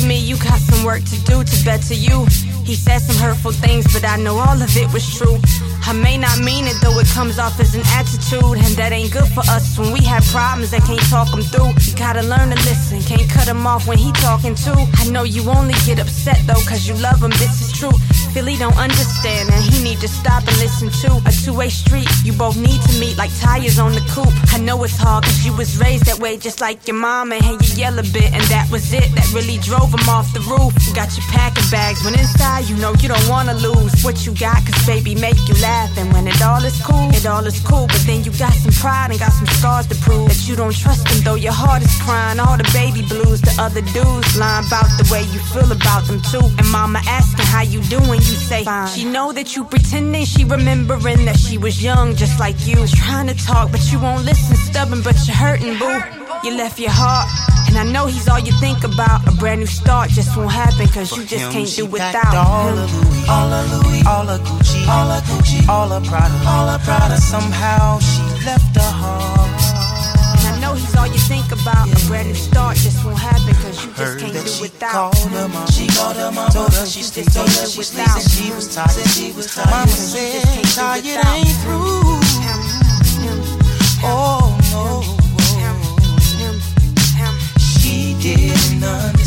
Me, 0.07 0.17
you 0.19 0.38
got 0.38 0.59
some 0.59 0.85
work 0.85 1.03
to 1.03 1.17
do 1.25 1.43
to 1.43 1.65
better 1.65 1.93
you. 1.93 2.25
He 2.63 2.75
said 2.75 3.00
some 3.00 3.15
hurtful 3.17 3.51
things, 3.51 3.85
but 3.93 4.05
I 4.05 4.17
know 4.17 4.38
all 4.38 4.62
of 4.62 4.75
it 4.77 4.91
was 4.93 5.05
true. 5.17 5.38
I 5.85 5.93
may 5.93 6.17
not 6.17 6.39
mean 6.39 6.65
it, 6.65 6.77
though 6.81 6.97
it 7.00 7.07
comes 7.07 7.38
off 7.38 7.59
as 7.59 7.75
an 7.75 7.83
attitude, 7.93 8.57
and 8.57 8.74
that 8.77 8.91
ain't 8.91 9.12
good 9.12 9.27
for 9.27 9.41
us 9.50 9.77
when 9.77 9.93
we 9.93 10.03
have 10.05 10.24
problems 10.25 10.74
and 10.74 10.83
can't 10.83 11.01
talk 11.09 11.29
them 11.29 11.41
through. 11.41 11.74
You 11.85 11.95
gotta 11.95 12.24
learn 12.24 12.50
to 12.50 12.57
listen, 12.65 13.01
can't 13.01 13.29
cut 13.29 13.47
him 13.47 13.65
off 13.67 13.88
when 13.88 13.97
he 13.97 14.12
talking 14.13 14.55
too. 14.55 14.74
I 14.74 15.09
know 15.09 15.24
you 15.24 15.47
only 15.50 15.75
get 15.85 16.00
upset 16.00 16.41
though, 16.47 16.62
cause 16.65 16.88
you 16.88 16.95
love 16.95 17.21
him, 17.21 17.31
this 17.38 17.62
is 17.62 17.71
true. 17.71 17.93
Philly 18.36 18.58
don't 18.58 18.75
understand, 18.75 19.48
and 19.48 19.63
he 19.63 19.82
need 19.82 20.01
to 20.01 20.10
stop 20.10 20.44
and 20.46 20.58
listen 20.60 20.92
to 21.08 21.24
a 21.25 21.32
two-way 21.32 21.70
street. 21.70 22.10
You 22.25 22.34
both 22.34 22.58
need 22.58 22.82
to 22.82 23.00
meet 23.00 23.15
like 23.15 23.32
tires 23.39 23.80
on 23.80 23.94
the 23.94 24.04
coupe. 24.12 24.36
I 24.51 24.60
know 24.60 24.84
it's 24.84 24.98
hard, 24.98 25.24
cause 25.24 25.46
you 25.46 25.56
was 25.56 25.80
raised 25.80 26.04
that 26.08 26.20
way, 26.20 26.36
just 26.36 26.60
like 26.60 26.86
your 26.86 26.98
mom, 26.98 27.32
and 27.32 27.42
hey, 27.42 27.54
you 27.54 27.72
yell 27.80 27.98
a 27.98 28.04
bit, 28.04 28.34
and 28.36 28.44
that 28.51 28.68
was 28.70 28.92
it. 28.92 29.08
That 29.15 29.32
really 29.32 29.58
drove 29.60 29.88
him 29.88 30.04
off 30.10 30.34
the 30.34 30.42
roof. 30.51 30.75
You 30.84 30.94
got 30.94 31.15
your 31.15 31.24
packing 31.32 31.63
bags, 31.72 32.04
when 32.04 32.20
inside 32.20 32.68
you 32.68 32.75
know 32.75 32.92
you 33.00 33.08
don't 33.08 33.27
wanna 33.30 33.54
lose 33.54 34.04
what 34.04 34.25
you 34.25 34.36
got, 34.36 34.60
cause 34.68 34.86
baby 34.86 35.15
make 35.15 35.39
you 35.48 35.56
laugh. 35.63 35.96
And 35.98 36.12
when 36.12 36.27
it 36.27 36.42
all 36.44 36.60
is 36.60 36.75
cool, 36.84 37.08
it 37.15 37.25
all 37.25 37.48
is 37.48 37.62
cool. 37.63 37.88
But 37.88 38.04
then 38.04 38.25
you 38.25 38.36
got 38.36 38.51
some 38.51 38.75
pride 38.84 39.12
and 39.12 39.20
got 39.20 39.32
some 39.32 39.48
scars 39.48 39.88
to 39.88 39.96
prove 40.04 40.27
that 40.27 40.44
you 40.44 40.58
don't 40.58 40.75
trust 40.75 41.08
him, 41.08 41.24
though 41.24 41.39
your 41.39 41.56
heart 41.56 41.84
is 41.88 41.96
crying. 42.04 42.42
All 42.42 42.58
the 42.58 42.68
baby 42.75 43.00
blues, 43.08 43.39
the 43.39 43.56
other 43.63 43.80
dudes 43.96 44.36
lying 44.36 44.68
about 44.68 44.92
the 45.00 45.08
way 45.08 45.24
you 45.32 45.39
feel 45.56 45.72
about 45.72 46.04
them 46.12 46.20
too. 46.20 46.44
And 46.60 46.68
mama 46.68 47.00
asking 47.08 47.48
how 47.48 47.63
you 47.63 47.80
doing, 47.88 48.20
you 48.29 48.36
say 48.36 48.63
fine. 48.63 48.88
She 48.88 49.05
know 49.05 49.32
that 49.32 49.55
you 49.55 49.63
pretending 49.63 50.25
she 50.25 50.44
remembering 50.44 51.25
that 51.25 51.38
she 51.38 51.58
was 51.58 51.82
young 51.84 52.15
just 52.15 52.39
like 52.39 52.55
you. 52.67 52.86
Trying 52.88 53.27
to 53.27 53.36
talk, 53.36 53.72
but 53.72 53.91
you 53.91 54.00
won't 54.00 54.25
listen, 54.25 54.55
stubborn, 54.55 55.01
but 55.01 55.15
you're 55.27 55.36
hurting, 55.36 55.77
boo. 55.77 56.00
You 56.44 56.55
left 56.58 56.79
your 56.79 56.91
heart 56.91 57.27
And 57.67 57.77
I 57.77 57.84
know 57.91 58.05
he's 58.05 58.27
all 58.29 58.39
you 58.39 58.51
think 58.60 58.84
about. 58.84 59.27
A 59.27 59.32
brand 59.32 59.62
new 59.62 59.65
start 59.65 60.10
just 60.10 60.36
won't 60.38 60.51
happen, 60.51 60.88
cause 60.88 61.15
you 61.17 61.24
just 61.25 61.46
him, 61.46 61.51
can't 61.51 61.70
do 61.75 61.86
without 61.86 62.36
all 62.36 62.70
him. 62.70 62.77
of 62.77 62.94
Louis, 62.94 63.27
all 63.27 63.50
of 63.51 63.65
Louis, 63.72 64.01
all 64.05 64.29
of 64.29 64.41
Gucci, 64.41 64.88
all 64.88 65.10
of 65.12 65.24
Gucci, 65.24 65.67
all 65.67 65.91
of 65.91 66.03
Prada, 66.05 66.38
all 66.48 66.70
of 66.70 66.82
Prada. 66.84 67.17
Somehow 67.17 68.00
she 68.00 68.22
left 68.46 68.75
her 68.75 68.91
heart. 69.01 69.50
And 70.38 70.55
I 70.55 70.60
know 70.62 70.74
he's 70.75 70.96
all 70.96 71.08
you 71.08 71.17
think 71.25 71.51
about. 71.51 71.89
A 71.89 72.08
brand 72.08 72.27
new 72.29 72.36
start 72.36 72.77
just 72.77 73.03
won't 73.03 73.17
happen, 73.17 73.53
cause 73.63 73.75
just 73.96 74.12
Heard 74.12 74.20
can't 74.20 74.34
that 74.34 74.44
do 74.44 74.50
she 74.50 74.62
without 74.62 74.92
called 74.92 75.32
her 75.32 75.48
mom. 75.48 75.68
She 75.68 75.88
called 75.88 76.18
her 76.18 76.32
mom. 76.32 76.52
Told 76.52 76.74
her 76.74 76.86
she 76.86 77.02
sleeps. 77.02 77.34
Told 77.34 77.48
her 77.48 77.66
she 77.66 77.84
sleeps. 77.84 78.16
And 78.16 78.30
she 78.32 78.52
was 78.52 78.75
tired. 78.75 78.92
Said 78.92 79.08
she 79.08 79.32
was 79.32 79.56
tired. 79.56 79.70
Mama 79.72 79.88
said 79.88 80.44
tired 80.75 81.06
ain't 81.06 81.48
through. 81.64 82.20
Oh 84.04 84.52
no. 84.72 85.02
She 87.60 88.16
didn't 88.20 88.84
understand. 88.84 89.25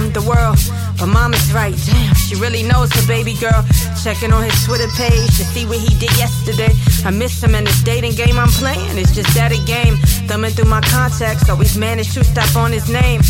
From 0.00 0.12
the 0.12 0.24
world. 0.24 0.56
But 0.98 1.06
mama's 1.06 1.52
right, 1.52 1.74
damn, 1.86 2.14
she 2.14 2.34
really 2.36 2.62
knows 2.62 2.92
her 2.92 3.06
baby 3.06 3.34
girl. 3.34 3.64
Checking 4.02 4.32
on 4.32 4.42
his 4.44 4.56
Twitter 4.64 4.88
page 4.96 5.28
to 5.36 5.44
see 5.44 5.66
what 5.66 5.78
he 5.78 5.92
did 5.98 6.12
yesterday. 6.16 6.72
I 7.04 7.10
miss 7.10 7.42
him 7.42 7.54
in 7.54 7.64
this 7.64 7.82
dating 7.82 8.14
game 8.14 8.38
I'm 8.38 8.48
playing, 8.48 8.96
it's 8.96 9.14
just 9.14 9.34
that 9.34 9.52
a 9.52 9.60
game. 9.64 9.96
Thumbing 10.28 10.52
through 10.52 10.70
my 10.70 10.80
contacts, 10.80 11.48
always 11.48 11.76
managed 11.76 12.14
to 12.14 12.24
stop 12.24 12.56
on 12.56 12.72
his 12.72 12.88
name. 12.88 13.20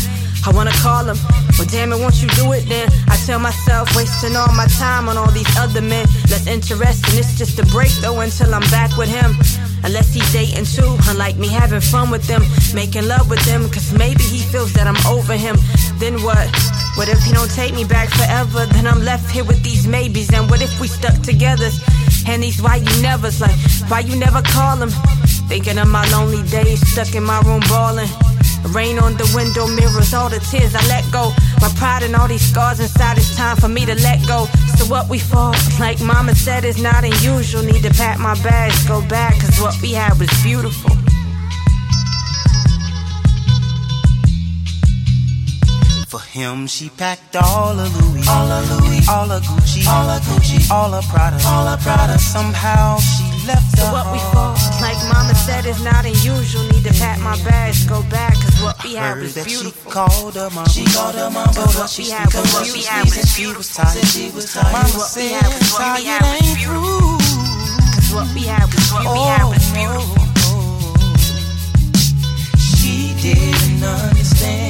I 0.45 0.51
wanna 0.51 0.73
call 0.81 1.05
him, 1.05 1.17
well 1.57 1.67
damn 1.69 1.93
it, 1.93 1.99
won't 1.99 2.21
you 2.21 2.29
do 2.39 2.51
it 2.53 2.65
then? 2.67 2.89
I 3.07 3.15
tell 3.25 3.39
myself, 3.39 3.95
wasting 3.95 4.35
all 4.35 4.51
my 4.53 4.67
time 4.79 5.09
on 5.09 5.17
all 5.17 5.31
these 5.31 5.51
other 5.57 5.81
men. 5.81 6.07
Less 6.31 6.47
interesting, 6.47 7.19
it's 7.19 7.37
just 7.37 7.59
a 7.59 7.65
break 7.67 7.91
though 8.01 8.19
until 8.21 8.53
I'm 8.55 8.65
back 8.71 8.95
with 8.97 9.09
him. 9.09 9.35
Unless 9.83 10.13
he's 10.13 10.31
dating 10.31 10.65
too, 10.65 10.95
unlike 11.09 11.37
me 11.37 11.47
having 11.47 11.81
fun 11.81 12.11
with 12.11 12.25
them, 12.27 12.43
making 12.73 13.07
love 13.07 13.29
with 13.29 13.43
them, 13.45 13.69
cause 13.69 13.91
maybe 13.93 14.23
he 14.23 14.39
feels 14.39 14.73
that 14.73 14.87
I'm 14.87 14.99
over 15.07 15.35
him. 15.35 15.57
Then 16.01 16.17
what? 16.23 16.49
What 16.97 17.09
if 17.09 17.21
he 17.21 17.31
don't 17.31 17.51
take 17.51 17.75
me 17.75 17.83
back 17.83 18.09
forever? 18.09 18.65
Then 18.65 18.87
I'm 18.87 19.03
left 19.03 19.29
here 19.29 19.43
with 19.43 19.61
these 19.61 19.85
maybes. 19.87 20.33
And 20.33 20.49
what 20.49 20.59
if 20.59 20.81
we 20.81 20.87
stuck 20.87 21.13
together? 21.21 21.69
And 22.25 22.41
these 22.41 22.59
why 22.59 22.77
you 22.77 23.01
never's 23.03 23.39
like, 23.39 23.55
why 23.87 23.99
you 23.99 24.15
never 24.17 24.41
call 24.41 24.77
him? 24.77 24.89
Thinking 25.45 25.77
of 25.77 25.87
my 25.87 26.03
lonely 26.09 26.41
days, 26.49 26.81
stuck 26.89 27.13
in 27.13 27.23
my 27.23 27.39
room 27.41 27.61
bawling. 27.69 28.09
Rain 28.73 28.97
on 28.97 29.13
the 29.13 29.31
window 29.35 29.67
mirrors, 29.67 30.11
all 30.15 30.27
the 30.27 30.39
tears 30.49 30.73
I 30.73 30.81
let 30.87 31.05
go. 31.11 31.33
My 31.61 31.69
pride 31.77 32.01
and 32.01 32.15
all 32.15 32.27
these 32.27 32.49
scars 32.49 32.79
inside, 32.79 33.19
it's 33.19 33.35
time 33.37 33.57
for 33.57 33.69
me 33.69 33.85
to 33.85 33.93
let 34.01 34.25
go. 34.27 34.47
So 34.77 34.85
what 34.85 35.07
we 35.07 35.19
for, 35.19 35.53
like 35.79 36.01
mama 36.01 36.33
said, 36.33 36.65
is 36.65 36.81
not 36.81 37.03
unusual. 37.03 37.61
Need 37.61 37.83
to 37.83 37.91
pack 37.91 38.17
my 38.17 38.33
bags, 38.41 38.87
go 38.87 39.05
back, 39.07 39.39
cause 39.39 39.61
what 39.61 39.79
we 39.83 39.93
had 39.93 40.17
was 40.17 40.29
beautiful. 40.41 40.97
Him, 46.31 46.65
she 46.67 46.89
packed 46.89 47.35
all 47.35 47.77
of 47.77 47.91
Louis, 47.99 48.25
all 48.27 48.49
of 48.49 48.63
Louis, 48.71 49.03
all 49.09 49.29
of 49.29 49.43
Gucci, 49.43 49.85
all 49.85 50.09
of 50.09 50.21
Gucci, 50.23 50.71
all 50.71 50.93
of 50.93 51.03
Prada, 51.09 51.37
all 51.45 51.67
of 51.67 51.79
Prada. 51.81 52.17
Somehow 52.17 52.97
she 52.99 53.23
left 53.45 53.75
So 53.77 53.83
what 53.91 54.07
we 54.13 54.19
for, 54.31 54.55
like 54.79 54.95
mama 55.11 55.35
said, 55.35 55.65
it's 55.65 55.83
not 55.83 56.05
unusual. 56.05 56.63
Need 56.71 56.85
to 56.85 56.93
pack 56.93 57.19
my 57.19 57.35
bags, 57.43 57.85
go 57.85 58.01
back, 58.03 58.33
cause 58.35 58.61
what 58.63 58.81
we 58.83 58.95
had 58.95 59.17
was 59.19 59.33
that 59.35 59.45
beautiful. 59.45 59.91
she 59.91 59.93
called 59.93 60.35
her 60.35 60.49
mom. 60.51 60.65
She 60.69 60.85
called 60.85 61.15
her 61.15 61.29
mom. 61.29 61.47
Told 61.53 61.73
her 61.75 61.87
she 61.87 62.03
we 62.03 62.09
had 62.11 62.25
was 62.27 62.33
Told 62.33 62.47
her 62.47 62.63
she 62.63 63.35
beautiful. 63.35 63.59
was 63.59 63.75
tired. 63.75 64.07
She 64.07 64.31
was 64.31 64.53
tired. 64.53 64.71
Mama 64.71 64.87
What 64.87 65.11
we 65.15 65.27
said 65.27 65.35
had 65.35 65.51
was 65.51 65.67
what 65.75 65.99
we 65.99 66.05
had 66.07 66.23
was 66.23 66.63
through. 66.63 67.19
Cause 67.91 68.09
what 68.15 68.27
we 68.31 68.43
had 68.47 68.65
was 68.71 68.87
what 68.95 69.03
we 69.11 69.19
had 69.19 69.43
was 69.51 69.65
beautiful. 69.75 70.15
Oh, 70.15 70.47
oh, 70.47 70.95
oh. 70.95 71.19
She 72.55 73.11
didn't 73.19 73.83
understand. 73.83 74.60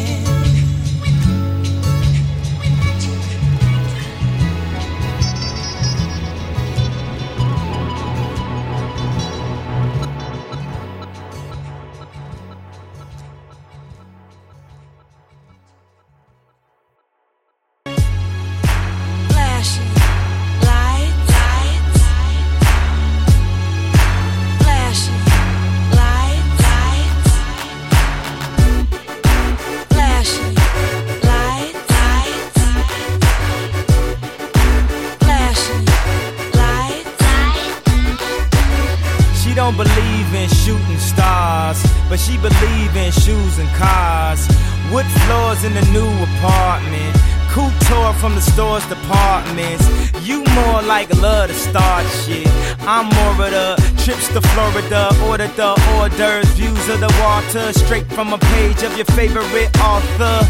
To 54.33 54.41
Florida, 54.49 55.09
order 55.27 55.47
the 55.47 55.75
hors 55.91 56.09
d'oeuvres, 56.15 56.47
views 56.55 56.87
of 56.89 56.99
the 57.01 57.11
water, 57.19 57.73
straight 57.73 58.05
from 58.13 58.31
a 58.31 58.37
page 58.37 58.81
of 58.83 58.95
your 58.95 59.05
favorite 59.17 59.69
author. 59.79 60.47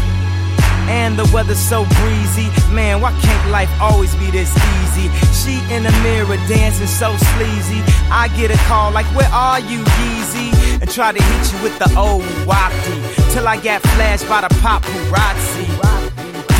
And 0.86 1.18
the 1.18 1.28
weather's 1.34 1.58
so 1.58 1.84
breezy. 1.98 2.48
Man, 2.70 3.00
why 3.00 3.12
can't 3.22 3.50
life 3.50 3.70
always 3.80 4.14
be 4.16 4.30
this 4.30 4.50
easy? 4.78 5.08
She 5.34 5.54
in 5.74 5.82
the 5.82 5.92
mirror 6.02 6.36
dancing 6.46 6.86
so 6.86 7.16
sleazy. 7.34 7.82
I 8.10 8.30
get 8.36 8.50
a 8.50 8.58
call 8.68 8.92
like, 8.92 9.06
Where 9.16 9.30
are 9.32 9.58
you, 9.58 9.78
Yeezy? 9.78 10.80
And 10.80 10.90
try 10.90 11.12
to 11.12 11.22
hit 11.22 11.52
you 11.52 11.62
with 11.62 11.76
the 11.78 11.90
old 11.98 12.22
wapty. 12.46 12.98
Till 13.32 13.48
I 13.48 13.56
got 13.56 13.82
flashed 13.82 14.28
by 14.28 14.42
the 14.42 14.54
paparazzi. 14.62 15.66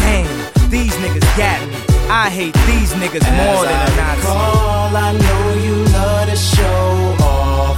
Damn, 0.03 0.71
these 0.71 0.95
niggas 0.95 1.37
got 1.37 1.61
me. 1.69 1.93
I 2.11 2.31
hate 2.31 2.55
these 2.67 2.93
niggas 2.95 3.27
more 3.37 3.65
than 3.65 3.79
a 3.79 3.97
Nazi. 3.97 4.21
Recall, 4.21 4.97
I 4.97 5.13
know 5.13 5.63
you 5.63 5.85
love 5.93 6.12
to 6.33 6.39
show 6.39 7.17
off, 7.21 7.77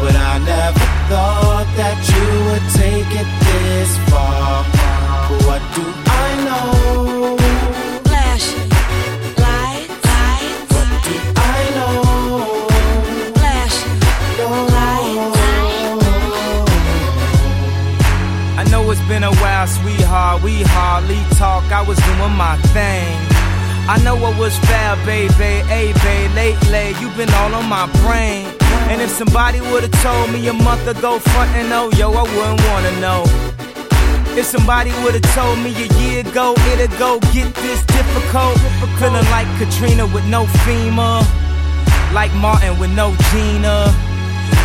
but 0.00 0.14
I 0.14 0.38
never 0.38 0.86
thought 1.10 1.66
that 1.80 1.98
you 2.10 2.26
would 2.46 2.66
take 2.78 3.10
it 3.22 3.30
this 3.46 3.90
far. 4.10 4.64
But 5.26 5.40
what 5.46 5.62
do 5.74 5.82
I 6.06 6.28
know? 6.46 7.36
Flashing 8.06 8.68
lights, 9.42 10.06
What 10.74 10.88
do 11.06 11.14
I 11.36 11.62
know? 11.76 11.98
flashing 13.34 13.98
I 18.56 18.62
know 18.70 18.82
it's 18.92 19.04
been 19.08 19.24
a 19.24 19.34
while, 19.42 19.66
sweetheart. 19.66 20.42
We 20.44 20.62
hardly 20.62 21.22
talk. 21.38 21.64
I 21.72 21.82
was 21.82 21.98
doing 21.98 22.36
my 22.36 22.56
thing. 22.74 23.39
I 23.88 24.00
know 24.02 24.16
what 24.16 24.38
was 24.38 24.56
fair, 24.58 24.96
baby. 25.04 25.66
Hey, 25.68 25.92
babe, 26.04 26.30
lately 26.34 26.94
you've 27.00 27.16
been 27.16 27.30
all 27.34 27.54
on 27.54 27.68
my 27.68 27.86
brain. 28.04 28.46
And 28.90 29.00
if 29.00 29.10
somebody 29.10 29.60
would've 29.60 29.92
told 30.02 30.30
me 30.32 30.48
a 30.48 30.52
month 30.52 30.86
ago, 30.86 31.18
front 31.18 31.50
and 31.56 31.72
oh, 31.72 31.90
yo, 31.96 32.12
I 32.12 32.22
wouldn't 32.22 32.60
wanna 32.68 33.00
know. 33.00 33.24
If 34.38 34.46
somebody 34.46 34.92
would've 35.02 35.22
told 35.34 35.58
me 35.58 35.70
a 35.74 35.88
year 36.00 36.20
ago, 36.20 36.54
it'd 36.72 36.96
go 36.98 37.18
get 37.32 37.52
this 37.56 37.84
difficult. 37.84 38.58
Feeling 38.98 39.28
like 39.30 39.48
Katrina 39.58 40.06
with 40.06 40.26
no 40.26 40.44
FEMA. 40.64 41.24
Like 42.12 42.32
Martin 42.34 42.78
with 42.78 42.92
no 42.92 43.14
Gina. 43.30 44.09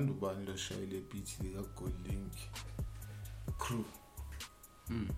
ngithanda 0.00 0.12
ubani 0.12 0.46
loshayela 0.46 0.96
ibhithi 0.96 1.42
likaGoldlink 1.42 2.32
crew. 3.58 3.84
Mm 4.90 5.08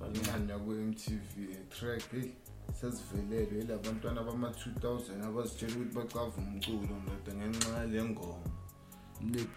balinyanya 0.00 0.58
ku-MTV 0.58 1.32
track 1.68 2.02
hey 2.10 2.30
sesivelelwe 2.72 3.58
yila 3.58 3.78
bantwana 3.78 4.22
bama-2000 4.22 5.26
abazitshela 5.26 5.74
ukuthi 5.76 5.94
bacava 5.94 6.38
umculo 6.38 6.96
ndoda 7.02 7.32
ngenxa 7.36 7.78
yale 7.78 8.04
ngoma 8.04 8.50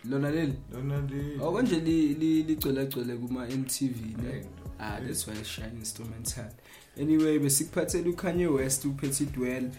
lona 0.10 0.32
leli? 0.32 0.58
Lona 0.74 1.02
leli. 1.02 1.40
Oh, 1.40 1.46
Awu 1.46 1.56
kanje 1.56 1.80
ligcwelagcwele 1.80 3.16
kuma-mtv 3.18 4.18
ne? 4.24 4.46
Ah 4.80 5.00
that's 5.00 5.28
why 5.28 5.44
shaya 5.44 5.72
instrumental. 5.72 6.52
Anyway 6.98 7.40
besikuphathele 7.40 8.10
ukhanye 8.10 8.48
west 8.48 8.86
uphethe 8.86 9.24
idwell 9.24 9.66
um 9.66 9.72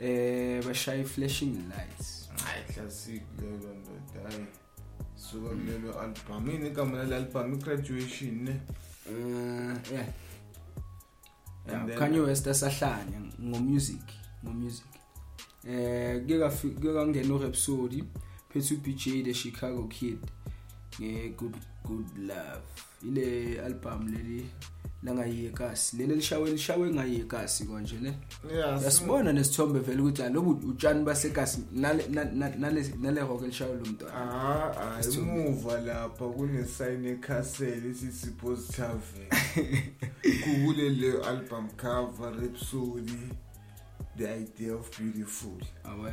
eh, 0.00 0.64
bashaya 0.64 1.00
i-flashing 1.00 1.54
lights. 1.68 2.15
Hayi 2.44 2.64
classic 2.74 3.22
lelo 3.40 3.56
ndoda 3.56 4.30
hayi. 4.30 4.46
Suka 5.16 5.48
kulelo 5.48 6.00
album. 6.00 6.50
Yini 6.50 6.66
igama 6.66 7.02
lelo 7.04 7.16
album 7.16 7.58
graduation 7.58 8.42
ne? 8.44 8.60
uh 9.08 9.92
yeah 9.92 10.06
And 11.68 11.88
then- 11.88 11.98
Kanye 11.98 12.20
West 12.20 12.46
asahlanya 12.46 13.20
ngomusic 13.40 14.02
ngomusic 14.44 14.84
eh 15.68 16.20
kuke 16.20 16.38
kafi- 16.38 16.74
kuke 16.74 16.92
kangena 16.94 17.34
uRhapsody 17.34 18.04
phethe 18.48 18.74
uBJ 18.74 19.22
the 19.24 19.34
Chicago 19.34 19.86
Kid 19.88 20.18
nge 21.00 21.28
good 21.36 21.56
good 21.84 22.06
love 22.18 22.66
ile 23.02 23.60
album 23.64 24.08
leli 24.08 24.46
langayekasi 25.06 25.96
leli 25.96 26.14
lishawe 26.14 26.50
lishawe 26.50 26.90
ngayekasi 26.90 27.64
konje 27.64 27.96
ne 28.00 28.12
Yeah. 28.54 28.82
yasibona 28.82 29.32
nesithombe 29.32 29.78
vele 29.80 30.02
ukuthi 30.02 30.22
alobu 30.22 30.68
utshani 30.68 31.04
basekasi 31.04 31.60
nale 31.72 32.06
na- 32.08 32.24
na- 32.24 32.56
nale 32.56 32.92
nale 33.00 33.20
rock 33.20 33.42
elishawe 33.42 33.74
lo 33.76 33.84
mntwana 33.86 34.14
Ah, 34.14 34.72
hayi 34.74 35.16
emuva 35.18 35.80
lapha 35.80 36.28
kunesayini 36.28 37.08
ekhasele 37.08 37.90
esithi 37.90 38.30
Positive. 38.30 39.06
Kule 40.44 40.90
le 40.90 41.22
album 41.26 41.68
cover 41.76 42.32
Rhapsody 42.40 43.18
The 44.16 44.36
Idea 44.36 44.74
of 44.74 44.90
Beautiful. 44.98 45.58
awe 45.84 46.12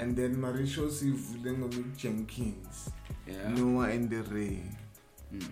And 0.00 0.16
then 0.16 0.36
Marisho 0.36 0.90
sivule 0.90 1.52
ngoMick 1.52 1.96
Jenkins. 1.96 2.90
yeah 3.26 3.48
Noah 3.50 3.90
and 3.92 4.10
the 4.10 4.22
Rain. 4.34 4.76
Mm. 5.32 5.48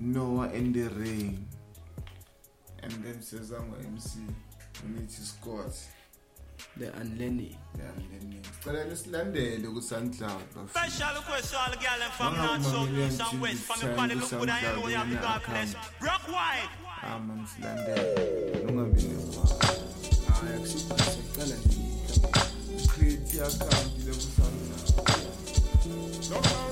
Noah 0.00 0.50
and 0.54 0.74
the 0.74 0.88
Rain. 0.88 1.38
And 2.82 2.92
then 3.04 3.22
seza 3.22 3.60
ngo-MC 3.60 4.18
Unity 4.84 5.22
Scott. 5.22 5.74
the 6.78 6.86
unlearning 7.00 7.56
Yeah, 7.76 7.84
and 7.96 8.32
then 8.32 8.42
sicela 8.42 8.96
silandele 8.96 9.66
ku-SoundCloud. 9.74 10.40
Special 10.70 11.22
question, 11.28 11.72
girl, 11.80 12.02
and 12.02 12.12
from 12.12 12.36
north, 12.36 12.64
south, 12.64 12.90
Mama, 12.90 13.06
east, 13.06 13.20
and 13.32 13.40
west. 13.40 13.62
From 13.64 13.76
Chili, 13.80 13.88
your 13.88 13.96
body, 13.96 14.14
Sandy, 14.14 14.20
look 14.20 14.40
good, 14.40 14.50
I 14.50 14.62
know 14.76 14.88
you 14.88 14.96
have 14.96 15.10
the 15.10 15.16
God 15.16 15.42
bless. 15.48 15.74
Brock 16.00 16.22
White. 16.28 16.68
Ah 17.02 17.18
man 17.18 17.46
silandele. 17.46 18.64
Ungabi 18.68 19.02
nekwa. 19.02 19.44
hayi 20.40 20.54
akusiphathe 20.56 21.22
qala 21.36 21.56
nje 21.56 21.80
create 22.88 23.34
i-account 23.36 23.92
le 24.06 24.12
ku-SoundCloud. 24.12 24.86
i-account 26.32 26.65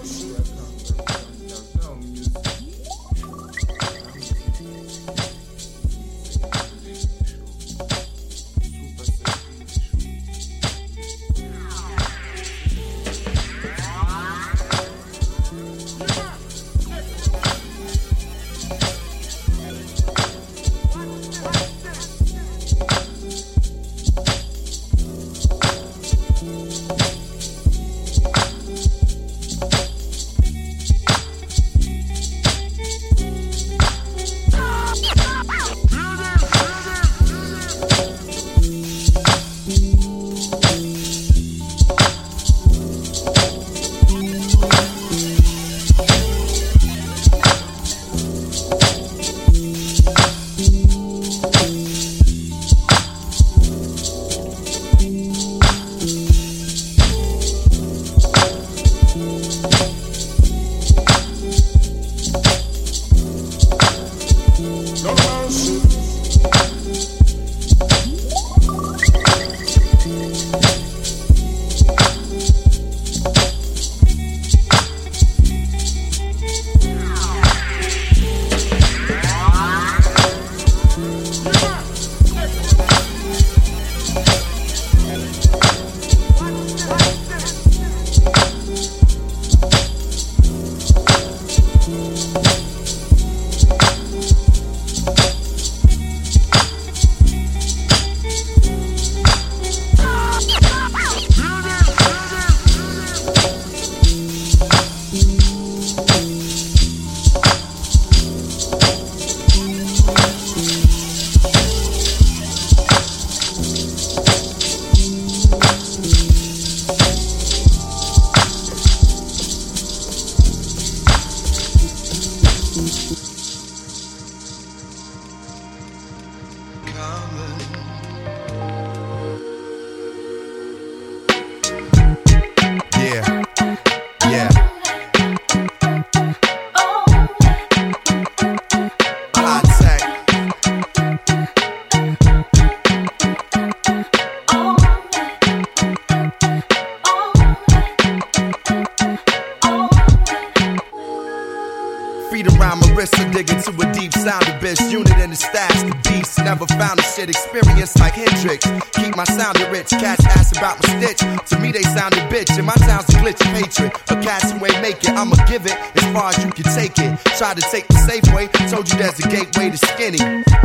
Try 168.04 168.20
to 168.20 168.20
take 168.20 168.22
the 168.22 168.28
safe 168.28 168.34
way. 168.34 168.68
Told 168.68 168.90
you 168.90 168.98
there's 168.98 169.18
a 169.18 169.28
gateway 169.28 169.70
to 169.70 169.78
skinny. 169.78 170.18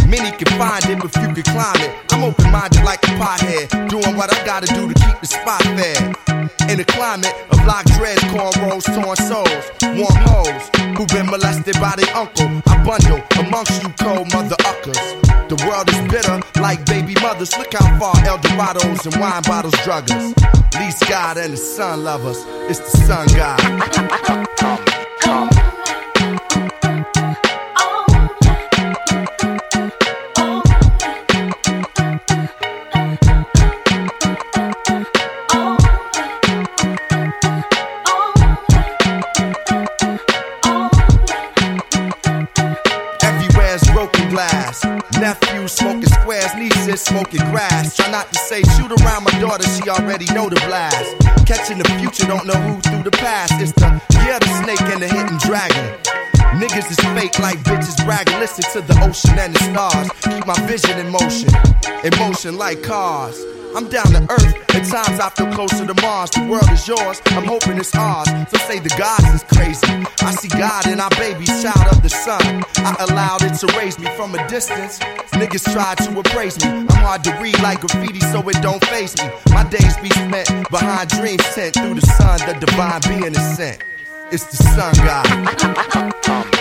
Many 0.08 0.32
can 0.36 0.47
find 0.58 0.84
it 0.86 1.04
if 1.04 1.15
you 1.15 1.34
can 1.34 1.43
climb 1.43 1.82
it. 1.82 1.91
I'm 2.12 2.23
open 2.23 2.52
minded 2.52 2.84
like 2.84 3.04
a 3.04 3.12
pothead. 3.15 3.89
Doing 3.89 4.15
what 4.15 4.34
I 4.34 4.45
gotta 4.45 4.67
do 4.67 4.88
to 4.88 4.93
keep 4.93 5.19
the 5.21 5.28
spot 5.28 5.62
fair. 5.78 6.13
In 6.69 6.80
a 6.80 6.86
climate 6.86 7.34
of 7.52 7.65
lock 7.65 7.86
dreads, 7.97 8.21
cornrows, 8.32 8.86
torn 8.86 9.15
souls, 9.15 9.65
warm 9.97 10.17
hoes 10.28 10.69
who've 10.97 11.08
been 11.10 11.28
molested 11.28 11.75
by 11.80 11.93
their 11.95 12.13
uncle. 12.15 12.49
I 12.67 12.84
bundle 12.84 13.21
amongst 13.39 13.82
you 13.84 13.89
cold 13.99 14.32
mother 14.34 14.56
uckers. 14.65 14.99
The 15.49 15.58
world 15.65 15.89
is 15.89 15.99
bitter 16.12 16.39
like 16.62 16.86
baby 16.86 17.15
mothers. 17.21 17.58
Look 17.58 17.73
how 17.73 17.99
far 17.99 18.13
Eldorados 18.25 19.06
and 19.06 19.15
wine 19.19 19.43
bottles 19.43 19.78
drug 19.84 20.12
us. 20.12 20.34
Least 20.80 21.08
God 21.08 21.38
and 21.38 21.54
the 21.54 21.58
sun 21.58 22.04
lovers. 22.04 22.45
It's 22.69 22.80
the 22.80 22.97
sun 22.97 23.28
God. 23.36 23.60
Come, 23.91 24.10
come. 24.10 24.49
Everywhere's 25.39 25.79
smoking 45.70 46.10
squares, 46.10 46.54
nieces 46.56 47.02
smoking 47.02 47.42
grass. 47.52 47.96
Try 47.96 48.12
not 48.12 48.32
to 48.34 48.40
say 48.40 48.62
shoot 48.78 48.92
around 49.02 49.24
my 49.24 49.32
daughter, 49.40 49.68
she 49.70 49.90
already 49.90 50.26
know 50.34 50.50
the 50.50 50.60
blast. 50.68 51.16
Catching 51.46 51.78
the 51.78 51.90
future, 52.00 52.26
don't 52.28 52.46
know 52.46 52.54
who 52.54 52.82
through 52.82 53.04
the 53.04 53.12
past. 53.12 53.54
It's 53.62 53.72
the 53.74 54.02
yeah, 54.26 54.40
the 54.40 54.64
snake 54.64 54.82
and 54.82 55.02
the 55.02 55.08
hidden 55.08 55.38
dragon. 55.40 56.29
Niggas 56.58 56.90
is 56.90 56.98
fake 57.14 57.38
like 57.40 57.60
bitches 57.60 58.04
bragging. 58.06 58.40
Listen 58.40 58.66
to 58.74 58.82
the 58.82 59.00
ocean 59.04 59.38
and 59.38 59.54
the 59.54 59.60
stars. 59.70 60.10
Keep 60.24 60.48
my 60.48 60.60
vision 60.66 60.98
in 61.00 61.10
motion, 61.12 61.50
in 62.04 62.18
motion 62.18 62.58
like 62.58 62.82
cars. 62.82 63.40
I'm 63.76 63.88
down 63.88 64.08
to 64.08 64.26
earth. 64.32 64.56
At 64.74 64.86
times 64.86 65.20
I 65.20 65.30
feel 65.30 65.52
closer 65.54 65.86
to 65.86 65.94
Mars. 66.02 66.32
The 66.32 66.48
world 66.50 66.70
is 66.72 66.88
yours. 66.88 67.22
I'm 67.38 67.46
hoping 67.46 67.78
it's 67.78 67.94
ours. 67.96 68.28
Some 68.28 68.62
say 68.66 68.80
the 68.80 68.90
gods 68.98 69.30
is 69.30 69.44
crazy. 69.44 69.86
I 70.26 70.32
see 70.32 70.48
God 70.50 70.88
in 70.88 71.00
our 71.00 71.10
babies, 71.12 71.62
child 71.62 71.86
of 71.94 72.02
the 72.02 72.10
sun. 72.10 72.42
I 72.78 72.96
allowed 73.08 73.44
it 73.44 73.54
to 73.60 73.68
raise 73.78 74.00
me 74.00 74.08
from 74.18 74.34
a 74.34 74.48
distance. 74.50 74.98
Niggas 75.38 75.72
try 75.72 75.94
to 75.96 76.20
appraise 76.20 76.58
me. 76.64 76.68
I'm 76.68 76.90
hard 76.90 77.24
to 77.26 77.32
read 77.40 77.60
like 77.62 77.82
graffiti, 77.82 78.22
so 78.22 78.42
it 78.50 78.60
don't 78.62 78.84
face 78.86 79.16
me. 79.18 79.30
My 79.52 79.64
days 79.70 79.96
be 79.98 80.10
spent 80.10 80.50
behind 80.72 81.10
dreams 81.10 81.46
sent 81.46 81.76
through 81.76 81.94
the 81.94 82.06
sun. 82.18 82.40
The 82.48 82.58
divine 82.66 83.02
being 83.08 83.36
is 83.36 83.58
sent. 83.58 83.84
It's 84.32 84.46
the 84.46 84.58
sun 84.58 84.94
god. 85.04 86.59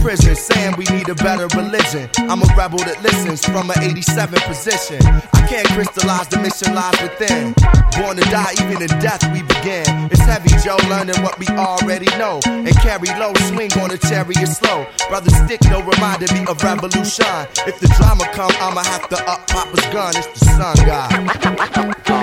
Prison 0.00 0.34
saying 0.34 0.74
we 0.76 0.84
need 0.96 1.08
a 1.08 1.14
better 1.14 1.46
religion. 1.56 2.08
I'm 2.28 2.42
a 2.42 2.48
rebel 2.56 2.78
that 2.88 3.02
listens 3.02 3.44
from 3.44 3.70
an 3.70 3.78
87 3.82 4.40
position. 4.48 4.98
I 5.04 5.46
can't 5.46 5.68
crystallize 5.68 6.28
the 6.28 6.38
mission 6.40 6.74
lies 6.74 6.96
within. 7.02 7.54
Born 8.00 8.16
to 8.16 8.24
die, 8.32 8.52
even 8.64 8.82
in 8.82 8.90
death 9.00 9.22
we 9.32 9.42
begin. 9.42 9.84
It's 10.10 10.24
heavy, 10.24 10.50
Joe, 10.64 10.80
learning 10.88 11.20
what 11.22 11.38
we 11.38 11.46
already 11.48 12.08
know. 12.18 12.40
And 12.46 12.74
carry 12.80 13.08
low, 13.20 13.32
swing 13.52 13.72
on 13.80 13.90
a 13.90 13.98
chariot 13.98 14.48
slow. 14.48 14.86
Brother 15.08 15.30
Stick, 15.30 15.60
no 15.70 15.82
reminded 15.82 16.32
me 16.32 16.44
of 16.48 16.62
revolution. 16.62 17.26
If 17.68 17.78
the 17.80 17.88
drama 17.96 18.24
come, 18.32 18.52
I'ma 18.60 18.82
have 18.84 19.08
to 19.10 19.18
up 19.28 19.46
Papa's 19.46 19.86
gun. 19.92 20.16
It's 20.16 20.40
the 20.40 20.46
sun 20.56 20.76
god. 20.86 22.19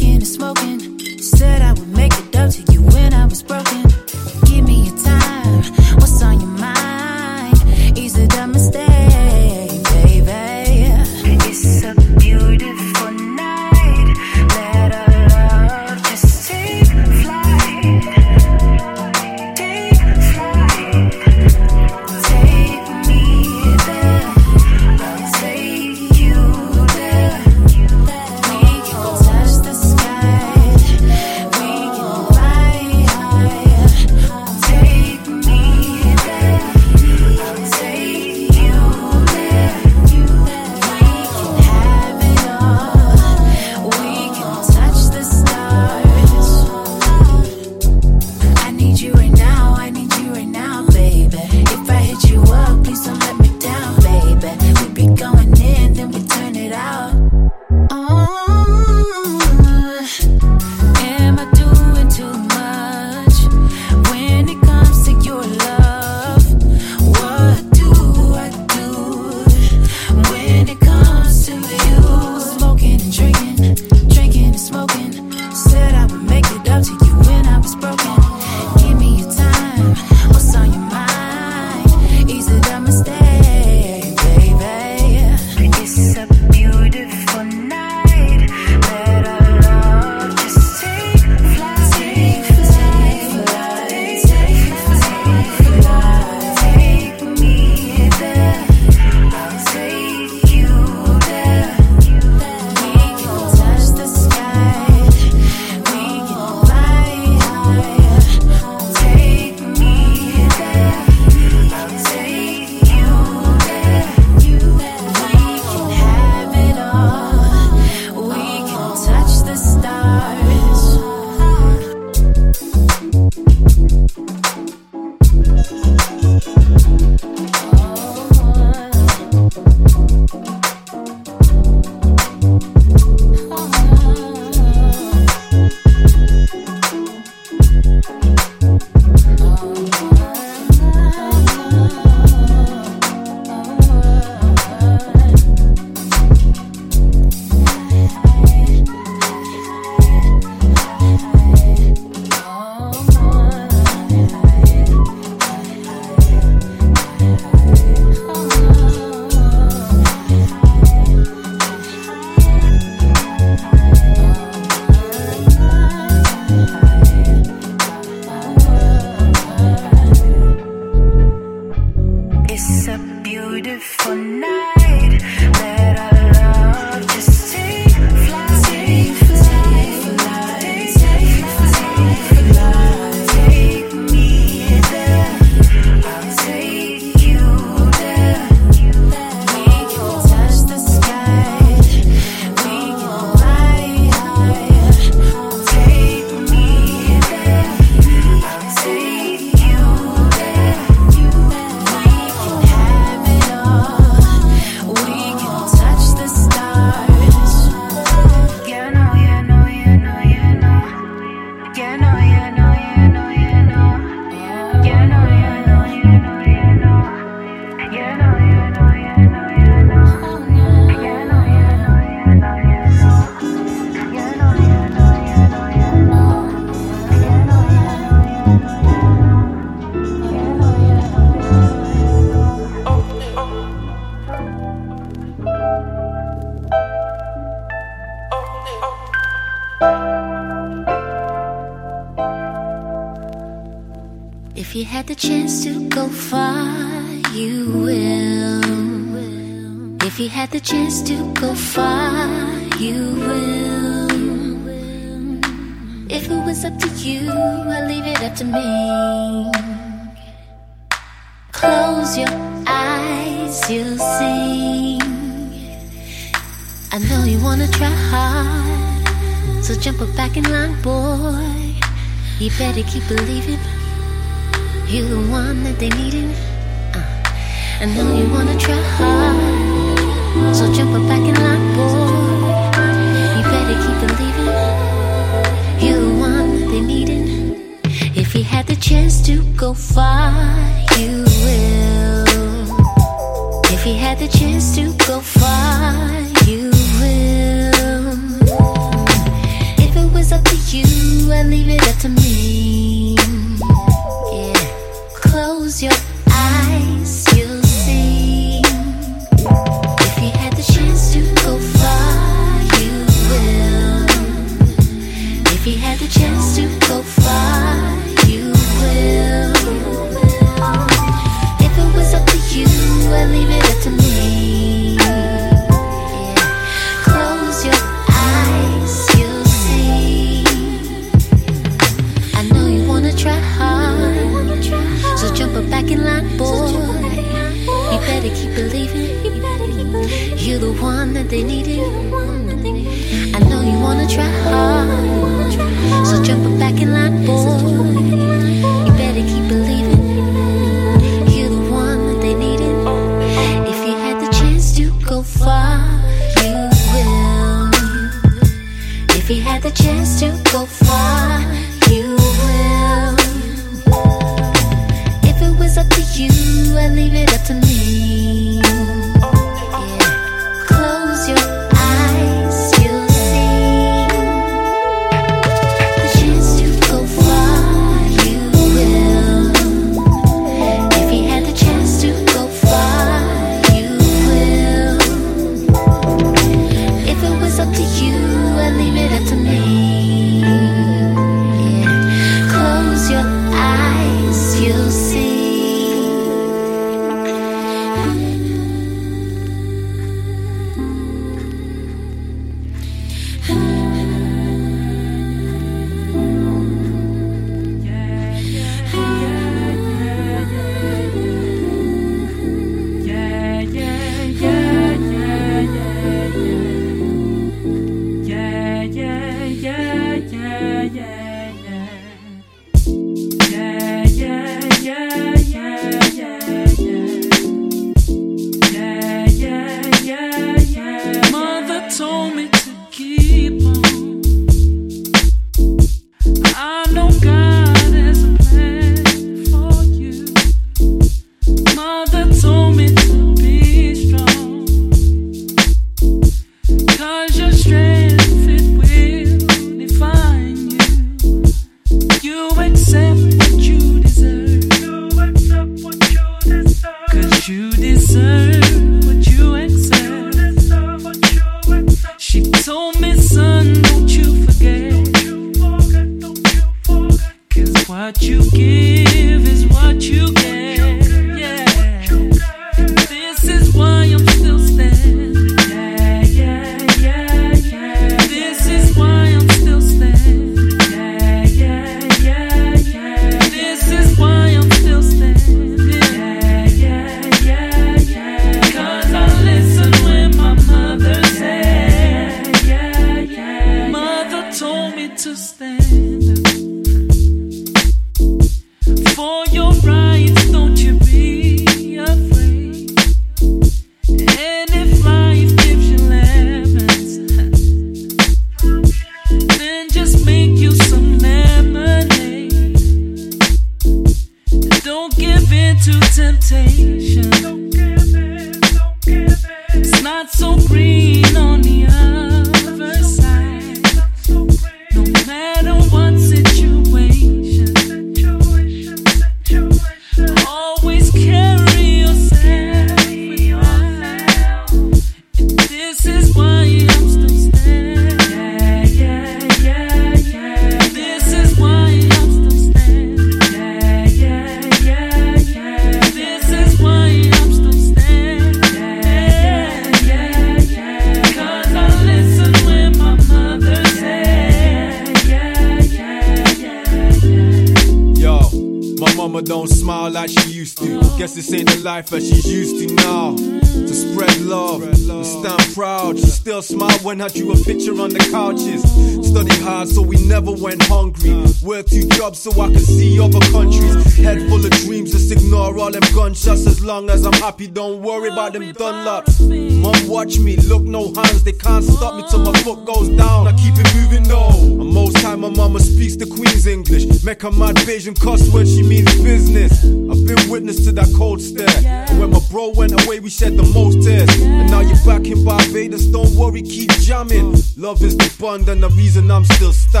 Love 598.51 598.67
is 598.67 598.81
the 598.81 598.89
reason 598.97 599.31
I'm 599.31 599.45
still 599.45 599.71
standing. 599.71 600.00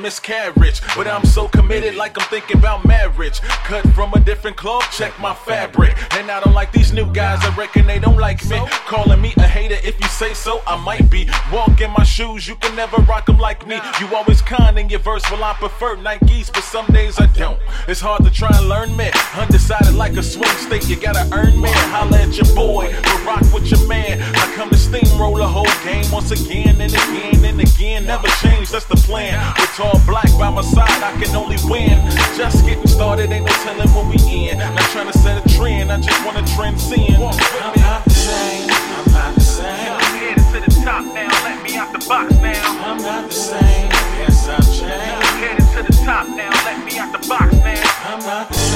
Miscarriage. 0.00 0.80
But 0.96 1.06
I'm 1.06 1.24
so 1.24 1.48
committed, 1.70 1.96
like 1.96 2.18
I'm 2.20 2.26
thinking 2.28 2.58
about 2.58 2.84
marriage. 2.84 3.40
Cut 3.40 3.86
from 3.90 4.12
a 4.14 4.20
different 4.20 4.56
cloth, 4.56 4.84
check 4.92 5.16
my 5.20 5.34
fabric. 5.34 5.94
And 6.14 6.30
I 6.30 6.40
don't 6.40 6.54
like 6.54 6.72
these 6.72 6.92
new 6.92 7.10
guys, 7.12 7.38
I 7.42 7.54
reckon 7.54 7.86
they 7.86 7.98
don't 7.98 8.16
like 8.16 8.44
me. 8.46 8.58
Calling 8.86 9.20
me 9.20 9.32
a 9.36 9.46
hater, 9.46 9.76
if 9.84 10.00
you 10.00 10.08
say 10.08 10.34
so, 10.34 10.62
I 10.66 10.76
might 10.76 11.08
be. 11.10 11.28
Walk 11.52 11.80
in 11.80 11.92
my 11.92 12.02
shoes, 12.02 12.48
you 12.48 12.56
can 12.56 12.74
never 12.74 12.96
rock 13.02 13.26
them 13.26 13.38
like 13.38 13.66
me. 13.66 13.78
You 14.00 14.12
always 14.14 14.42
kind 14.42 14.78
in 14.78 14.88
your 14.88 15.00
verse, 15.00 15.22
well, 15.30 15.44
I 15.44 15.54
prefer 15.54 15.96
Nikes, 15.96 16.52
but 16.52 16.64
some 16.64 16.86
days 16.86 17.20
I 17.20 17.26
don't. 17.26 17.60
It's 17.86 18.00
hard 18.00 18.24
to 18.24 18.30
try 18.30 18.50
and 18.52 18.68
learn 18.68 18.96
me. 18.96 19.10
Undecided 19.36 19.94
like 19.94 20.16
a 20.16 20.22
swing 20.22 20.56
state, 20.66 20.88
you 20.88 20.96
gotta 20.96 21.28
earn 21.32 21.60
me. 21.60 21.70
Holla 21.94 22.18
at 22.18 22.36
your 22.36 22.52
boy, 22.56 22.92
but 23.04 23.24
rock 23.24 23.46
with 23.54 23.70
your 23.70 23.86
man. 23.86 24.20
I 24.20 24.52
come 24.56 24.70
to 24.70 24.76
steamroll 24.76 25.36
the 25.38 25.46
whole 25.46 25.70
game 25.84 26.10
once 26.10 26.32
again 26.32 26.80
and 26.80 26.92
again 26.92 27.44
and 27.44 27.60
again. 27.60 28.06
Never 28.06 28.28
change, 28.42 28.70
that's 28.70 28.86
the 28.86 28.96
plan. 28.96 29.38
With 29.56 29.70
tall 29.76 30.00
black 30.04 30.30
by 30.38 30.50
my 30.50 30.62
side, 30.62 31.02
I 31.02 31.12
can 31.22 31.34
only 31.36 31.59
win. 31.64 31.98
Just 32.36 32.64
getting 32.64 32.86
started, 32.86 33.30
ain't 33.32 33.46
no 33.46 33.52
telling 33.64 33.88
when 33.90 34.08
we 34.08 34.48
in. 34.48 34.58
Not 34.58 34.78
trying 34.90 35.10
to 35.10 35.18
set 35.18 35.44
a 35.44 35.48
trend, 35.56 35.90
I 35.92 36.00
just 36.00 36.24
wanna 36.24 36.46
transcend. 36.46 37.16
I'm 37.16 37.74
not 37.80 38.04
the 38.04 38.10
same, 38.10 38.70
I'm 38.70 39.12
not 39.12 39.34
the 39.34 39.40
same. 39.40 39.92
I'm 39.92 40.14
headed 40.16 40.44
to 40.52 40.60
the 40.60 40.72
top 40.84 41.04
now, 41.14 41.30
let 41.44 41.62
me 41.62 41.76
out 41.76 41.92
the 41.92 42.04
box 42.06 42.34
now. 42.36 42.84
I'm 42.84 42.98
not 43.02 43.28
the 43.28 43.34
same, 43.34 43.90
yes 44.20 44.48
I've 44.48 44.64
changed. 44.64 44.84
I'm 44.92 45.36
headed 45.38 45.66
to 45.76 45.82
the 45.82 46.04
top 46.04 46.28
now, 46.28 46.50
let 46.64 46.84
me 46.84 46.98
out 46.98 47.12
the 47.12 47.28
box 47.28 47.52
now. 47.52 47.82
I'm 48.08 48.20
not 48.20 48.48
the 48.48 48.54
same, 48.54 48.69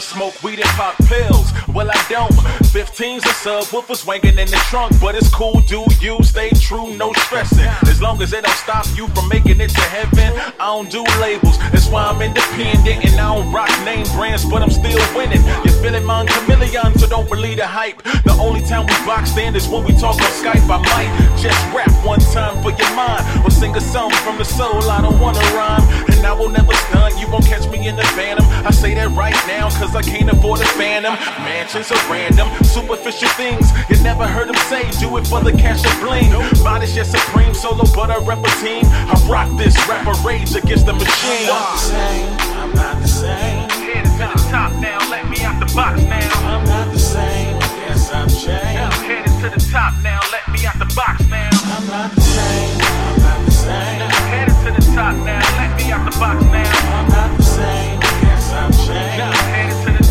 Smoke 0.00 0.42
weed 0.42 0.60
and 0.60 0.68
pop 0.76 0.94
pills. 1.08 1.52
Well, 1.68 1.90
I 1.90 1.96
don't. 2.08 2.30
15's 2.72 3.24
a 3.24 3.28
subwoofer 3.28 3.96
swinging 3.96 4.38
in 4.38 4.48
the 4.48 4.60
trunk, 4.68 4.92
but 5.00 5.14
it's 5.14 5.32
cool. 5.32 5.60
Do 5.62 5.84
you 6.00 6.22
stay 6.22 6.50
true? 6.50 6.94
No 6.96 7.12
stressing. 7.14 7.64
As 7.88 8.00
long 8.00 8.20
as 8.20 8.32
it 8.32 8.44
don't 8.44 8.56
stop 8.56 8.86
you 8.94 9.08
from 9.08 9.28
making 9.28 9.60
it 9.60 9.70
to 9.70 9.80
heaven, 9.80 10.38
I 10.60 10.66
don't 10.66 10.90
do 10.90 11.02
labels. 11.20 11.58
That's 11.72 11.88
why 11.88 12.04
I'm 12.04 12.20
independent 12.20 13.04
and 13.04 13.14
I 13.18 13.34
don't 13.34 13.52
rock 13.52 13.70
name 13.84 14.06
brands, 14.14 14.44
but 14.44 14.62
I'm 14.62 14.70
still 14.70 15.00
winning. 15.16 15.42
You're 15.64 15.76
feeling 15.82 16.04
my 16.04 16.26
chameleon, 16.26 16.98
so 16.98 17.08
don't 17.08 17.28
believe 17.28 17.56
the 17.56 17.66
hype. 17.66 18.02
The 18.24 18.36
only 18.38 18.60
time 18.60 18.86
we 18.86 18.94
box 19.04 19.36
in 19.36 19.56
is 19.56 19.66
when 19.66 19.84
we 19.84 19.92
talk 19.92 20.16
on 20.16 20.32
Skype. 20.40 20.64
I 20.68 20.78
might 20.92 21.40
just 21.40 21.60
rap 21.74 21.90
one 22.04 22.20
time 22.20 22.62
for 22.62 22.70
your 22.70 22.92
mind, 22.94 23.24
or 23.44 23.50
sing 23.50 23.74
a 23.76 23.80
song 23.80 24.10
from 24.24 24.36
the 24.38 24.44
soul. 24.44 24.82
I 24.90 25.00
don't 25.00 25.18
wanna 25.18 25.40
rhyme, 25.56 25.82
and 26.12 26.24
I 26.26 26.32
will 26.32 26.50
never 26.50 26.74
stunt. 26.88 27.18
You 27.18 27.28
won't 27.30 27.46
catch 27.46 27.66
me 27.68 27.88
in 27.88 27.96
the 27.96 28.04
phantom. 28.16 28.46
I 28.64 28.70
say 28.70 28.94
that 28.94 29.10
right 29.16 29.36
now, 29.46 29.68
cause 29.70 29.85
I 29.94 30.02
can't 30.02 30.30
afford 30.30 30.60
a 30.60 30.64
phantom. 30.64 31.14
Mansions 31.44 31.90
are 31.92 32.10
random, 32.10 32.48
superficial 32.64 33.28
things. 33.30 33.70
You 33.88 34.02
never 34.02 34.26
heard 34.26 34.48
them 34.48 34.56
say, 34.68 34.90
do 34.98 35.16
it 35.16 35.26
for 35.26 35.40
the 35.40 35.52
cash 35.52 35.84
and 35.84 36.00
bling. 36.00 36.30
Body's 36.64 36.96
yet 36.96 37.06
supreme, 37.06 37.54
solo, 37.54 37.84
but 37.94 38.10
I 38.10 38.18
rep 38.24 38.38
a 38.44 38.50
team. 38.64 38.84
I 38.84 39.14
rock 39.28 39.56
this 39.56 39.76
rapper 39.88 40.16
rage 40.26 40.54
against 40.54 40.86
the 40.86 40.92
machine. 40.92 41.48
I'm 41.48 41.54
not 41.54 41.72
the 41.72 41.78
same, 41.78 42.36
I'm 42.56 42.74
not 42.74 43.02
the 43.02 43.08
same. 43.08 43.68
Headed 43.86 44.10
to 44.18 44.26
the 44.32 44.50
top 44.50 44.72
now, 44.80 44.98
let 45.10 45.28
me 45.28 45.40
out 45.44 45.60
the 45.60 45.72
box 45.74 46.02
now. 46.02 46.30
I'm 46.48 46.64
not 46.64 46.92
the 46.92 46.98
same, 46.98 47.56
yes 47.84 48.10
I've 48.12 48.28
changed. 48.28 48.80
I'm 48.80 49.04
headed 49.04 49.32
to 49.42 49.48
the 49.50 49.70
top 49.70 49.94
now, 50.02 50.20
let 50.32 50.48
me 50.52 50.66
out 50.66 50.78
the 50.78 50.92
box 50.94 51.26
now. 51.28 51.50
I'm 51.52 51.86
not 51.86 52.14
the 52.14 52.20
same, 52.20 52.80
I'm 52.80 53.18
not 53.20 53.44
the 53.44 53.50
same. 53.52 54.10
Headed 54.32 54.56
to 54.64 54.70
the 54.80 54.94
top 54.94 55.16
now, 55.24 55.40
let 55.58 55.76
me 55.76 55.92
out 55.92 56.10
the 56.10 56.18
box 56.18 56.42
now. 56.44 56.75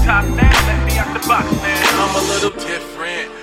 Top 0.06 0.26
now, 0.38 0.68
let 0.68 0.86
me 0.86 0.98
out 1.00 1.20
the 1.20 1.28
box 1.28 1.52
now. 1.52 2.06
I'm 2.06 2.16
a 2.16 2.28
little 2.30 2.52
different, 2.52 3.35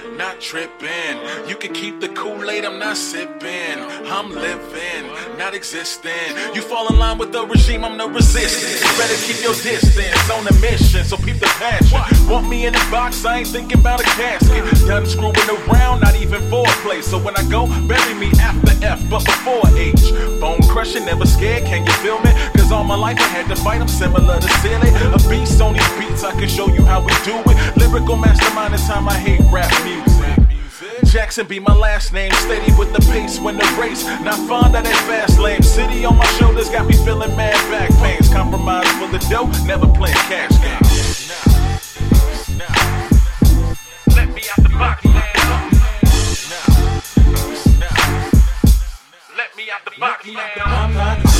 tripping. 0.42 1.16
You 1.48 1.54
can 1.54 1.72
keep 1.72 2.00
the 2.00 2.08
Kool-Aid, 2.08 2.64
I'm 2.64 2.78
not 2.78 2.96
sipping. 2.96 3.78
I'm 4.10 4.30
living, 4.30 5.06
not 5.38 5.54
existing. 5.54 6.34
You 6.52 6.60
fall 6.62 6.88
in 6.92 6.98
line 6.98 7.16
with 7.16 7.30
the 7.30 7.46
regime, 7.46 7.84
I'm 7.84 7.96
no 7.96 8.08
resistance. 8.08 8.82
Better 8.98 9.14
keep 9.24 9.40
your 9.42 9.54
distance 9.54 10.30
on 10.30 10.46
a 10.48 10.52
mission, 10.60 11.04
so 11.04 11.16
keep 11.16 11.38
the 11.38 11.46
passion. 11.46 12.28
Want 12.28 12.48
me 12.48 12.66
in 12.66 12.72
the 12.72 12.86
box, 12.90 13.24
I 13.24 13.38
ain't 13.38 13.48
thinking 13.48 13.78
about 13.78 14.00
a 14.00 14.04
casket. 14.04 14.64
Done 14.86 15.06
screwing 15.06 15.48
around, 15.48 16.00
not 16.00 16.16
even 16.16 16.42
for 16.50 16.66
a 16.66 16.72
place. 16.82 17.06
So 17.06 17.18
when 17.18 17.36
I 17.36 17.48
go, 17.48 17.66
bury 17.86 18.14
me 18.14 18.30
after 18.40 18.72
F, 18.84 19.00
but 19.08 19.24
before 19.24 19.62
H. 19.78 20.10
Bone 20.40 20.60
crushing, 20.68 21.04
never 21.04 21.24
scared, 21.24 21.64
can 21.66 21.86
you 21.86 21.92
feel 22.02 22.18
me? 22.20 22.32
Cause 22.56 22.72
all 22.72 22.84
my 22.84 22.96
life 22.96 23.18
I 23.20 23.28
had 23.28 23.46
to 23.54 23.56
fight, 23.62 23.80
I'm 23.80 23.86
similar 23.86 24.40
to 24.40 24.48
Celie. 24.58 24.90
A 24.90 25.18
beast 25.30 25.60
on 25.60 25.74
these 25.74 25.92
beats, 26.00 26.24
I 26.24 26.32
can 26.32 26.48
show 26.48 26.68
you 26.68 26.84
how 26.84 27.00
we 27.00 27.12
do 27.24 27.38
it. 27.46 27.76
Lyrical 27.76 28.16
mastermind, 28.16 28.74
it's 28.74 28.88
time 28.88 29.08
I 29.08 29.14
hate 29.14 29.40
rap 29.52 29.70
music. 29.84 30.31
Jackson 31.04 31.46
be 31.46 31.60
my 31.60 31.74
last 31.74 32.12
name, 32.12 32.32
steady 32.32 32.72
with 32.78 32.92
the 32.92 33.00
pace 33.12 33.38
when 33.38 33.56
the 33.56 33.76
race. 33.80 34.04
Not 34.22 34.36
fond 34.48 34.76
of 34.76 34.84
that 34.84 35.04
fast 35.06 35.38
lane. 35.38 35.62
City 35.62 36.04
on 36.04 36.16
my 36.16 36.26
shoulders 36.38 36.68
got 36.70 36.86
me 36.86 36.94
feeling 37.04 37.34
mad 37.36 37.54
back 37.70 37.90
pains. 38.00 38.28
Compromise 38.28 38.90
for 38.92 39.08
the 39.08 39.18
dough, 39.30 39.50
never 39.66 39.86
playing 39.86 40.14
cash 40.28 40.50
games. 40.62 41.30
Let 44.16 44.28
me 44.34 44.42
out 44.50 44.62
the 44.62 44.68
box 44.70 45.04
now. 45.04 45.70
Let 49.36 49.56
me 49.56 49.70
out 49.70 49.84
the 49.84 49.92
box 49.98 50.26
now. 50.26 50.50
I'm 50.64 50.94
not 50.94 51.31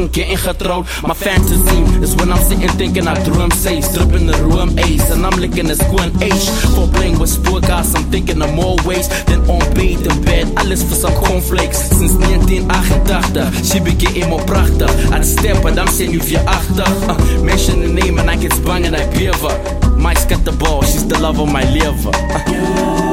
fucking 0.00 0.12
getting 0.12 0.36
getrouwd. 0.36 0.86
My 1.06 1.14
fantasy 1.14 1.78
is 2.02 2.14
when 2.16 2.32
I'm 2.32 2.42
sitting 2.42 2.68
thinking 2.70 3.06
I 3.06 3.22
drum 3.24 3.50
safe. 3.50 3.84
Dripping 3.92 4.26
the 4.26 4.36
room 4.44 4.78
ace, 4.78 5.10
and 5.10 5.24
I'm 5.26 5.38
licking 5.38 5.70
a 5.70 5.74
squint 5.74 6.22
H. 6.22 6.48
For 6.74 6.86
playing 6.88 7.18
with 7.18 7.30
sport 7.30 7.62
guys, 7.62 7.94
I'm 7.94 8.04
thinking 8.10 8.40
of 8.42 8.52
more 8.54 8.76
ways 8.84 9.08
than 9.24 9.40
on 9.48 9.60
bait 9.74 10.06
and 10.06 10.24
bed. 10.24 10.46
Alles 10.58 10.82
for 10.82 10.94
some 10.94 11.14
cornflakes 11.14 11.78
since 11.78 12.14
1988. 12.14 13.64
She 13.64 13.80
be 13.80 13.94
getting 13.94 14.28
more 14.30 14.40
prachtig. 14.40 14.88
I'd 15.12 15.24
step, 15.24 15.62
but 15.62 15.78
I'm 15.78 15.88
saying 15.88 16.12
you 16.12 16.20
your 16.20 16.42
achter. 16.48 16.84
Uh, 16.86 17.42
mention 17.42 17.80
the 17.80 17.88
name 17.88 18.18
and 18.18 18.30
I 18.30 18.36
get 18.36 18.52
bang 18.64 18.86
and 18.86 18.96
I 18.96 19.04
beaver. 19.12 19.54
Mike's 19.96 20.24
got 20.24 20.44
the 20.44 20.52
ball, 20.52 20.82
she's 20.82 21.06
the 21.06 21.18
love 21.18 21.40
of 21.40 21.52
my 21.52 21.64
liver. 21.72 22.10
Uh. 22.14 23.09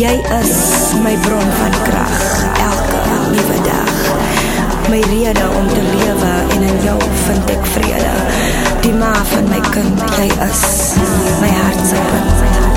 Jy 0.00 0.16
is 0.40 0.94
my 1.04 1.12
bron 1.20 1.50
van 1.58 1.74
krag 1.84 2.20
elke 2.56 3.00
nuwe 3.32 3.58
dag. 3.66 3.90
My 4.88 5.00
rede 5.00 5.44
om 5.58 5.68
te 5.68 5.82
lewe 5.82 6.32
en 6.54 6.62
in 6.62 6.80
jou 6.84 6.96
vind 7.26 7.50
ek 7.50 7.66
vrede. 7.74 8.14
Die 8.80 8.94
ma 8.96 9.12
van 9.34 9.52
my 9.52 9.60
kind, 9.68 10.00
jy 10.16 10.30
is 10.48 10.66
my 11.44 11.52
hart 11.60 11.86
se 11.92 12.00
punt. 12.08 12.69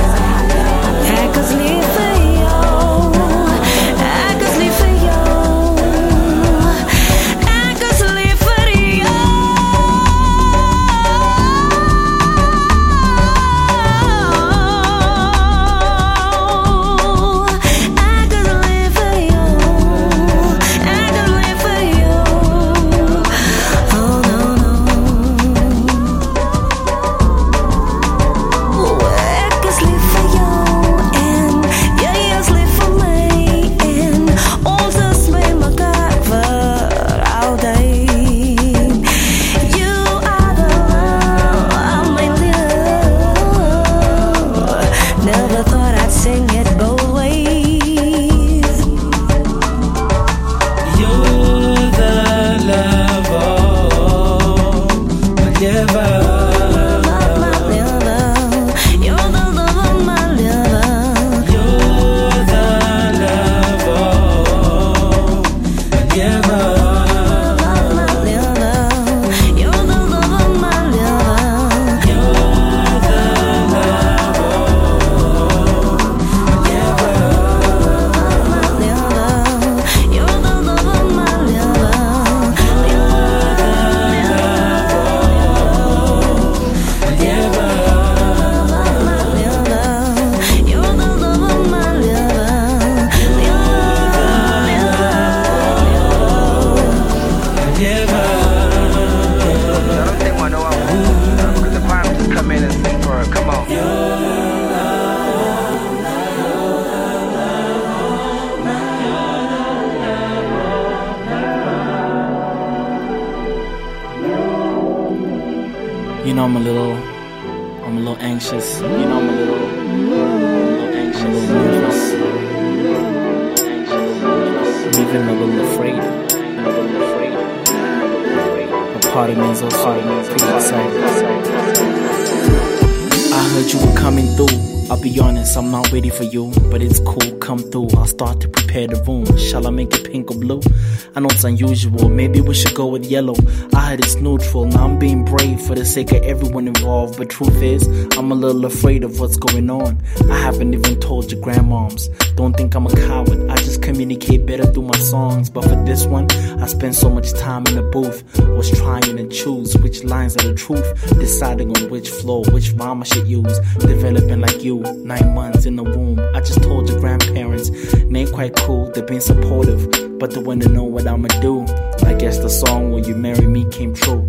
Sake 145.93 146.11
of 146.11 146.23
everyone 146.23 146.67
involved. 146.67 147.17
But 147.17 147.29
truth 147.29 147.61
is, 147.61 147.87
I'm 148.17 148.31
a 148.31 148.35
little 148.35 148.65
afraid 148.65 149.03
of 149.03 149.19
what's 149.19 149.37
going 149.37 149.69
on. 149.69 150.01
I 150.29 150.39
haven't 150.39 150.73
even 150.73 150.99
told 150.99 151.31
your 151.31 151.39
grandmoms. 151.41 152.09
Don't 152.35 152.57
think 152.57 152.73
I'm 152.73 152.87
a 152.87 152.95
coward, 152.95 153.49
I 153.49 153.55
just 153.57 153.83
communicate 153.83 154.45
better 154.47 154.65
through 154.65 154.83
my 154.83 154.97
songs. 154.97 155.51
But 155.51 155.65
for 155.65 155.83
this 155.85 156.05
one, 156.05 156.31
I 156.61 156.65
spent 156.65 156.95
so 156.95 157.09
much 157.09 157.31
time 157.33 157.67
in 157.67 157.75
the 157.75 157.83
booth. 157.83 158.23
I 158.39 158.49
was 158.49 158.71
trying 158.71 159.03
to 159.03 159.27
choose 159.27 159.77
which 159.77 160.03
lines 160.03 160.35
are 160.37 160.47
the 160.47 160.55
truth, 160.55 160.87
deciding 161.19 161.77
on 161.77 161.91
which 161.91 162.09
flow, 162.09 162.43
which 162.45 162.71
rhyme 162.71 163.01
I 163.01 163.05
should 163.05 163.27
use. 163.27 163.59
Developing 163.77 164.41
like 164.41 164.63
you, 164.63 164.79
nine 165.05 165.35
months 165.35 165.65
in 165.65 165.75
the 165.75 165.83
womb. 165.83 166.19
I 166.35 166.39
just 166.39 166.63
told 166.63 166.89
your 166.89 166.99
grandparents, 166.99 167.69
and 167.93 168.15
they 168.15 168.25
quite 168.25 168.55
cool, 168.55 168.91
they've 168.91 169.05
been 169.05 169.21
supportive. 169.21 169.91
But 170.17 170.31
they 170.31 170.41
wanna 170.41 170.69
know 170.69 170.85
what 170.85 171.05
I'ma 171.05 171.27
do. 171.41 171.65
I 172.03 172.13
guess 172.13 172.39
the 172.39 172.49
song 172.49 172.91
Will 172.91 173.05
You 173.05 173.15
Marry 173.15 173.45
Me 173.45 173.69
came 173.69 173.93
true. 173.93 174.22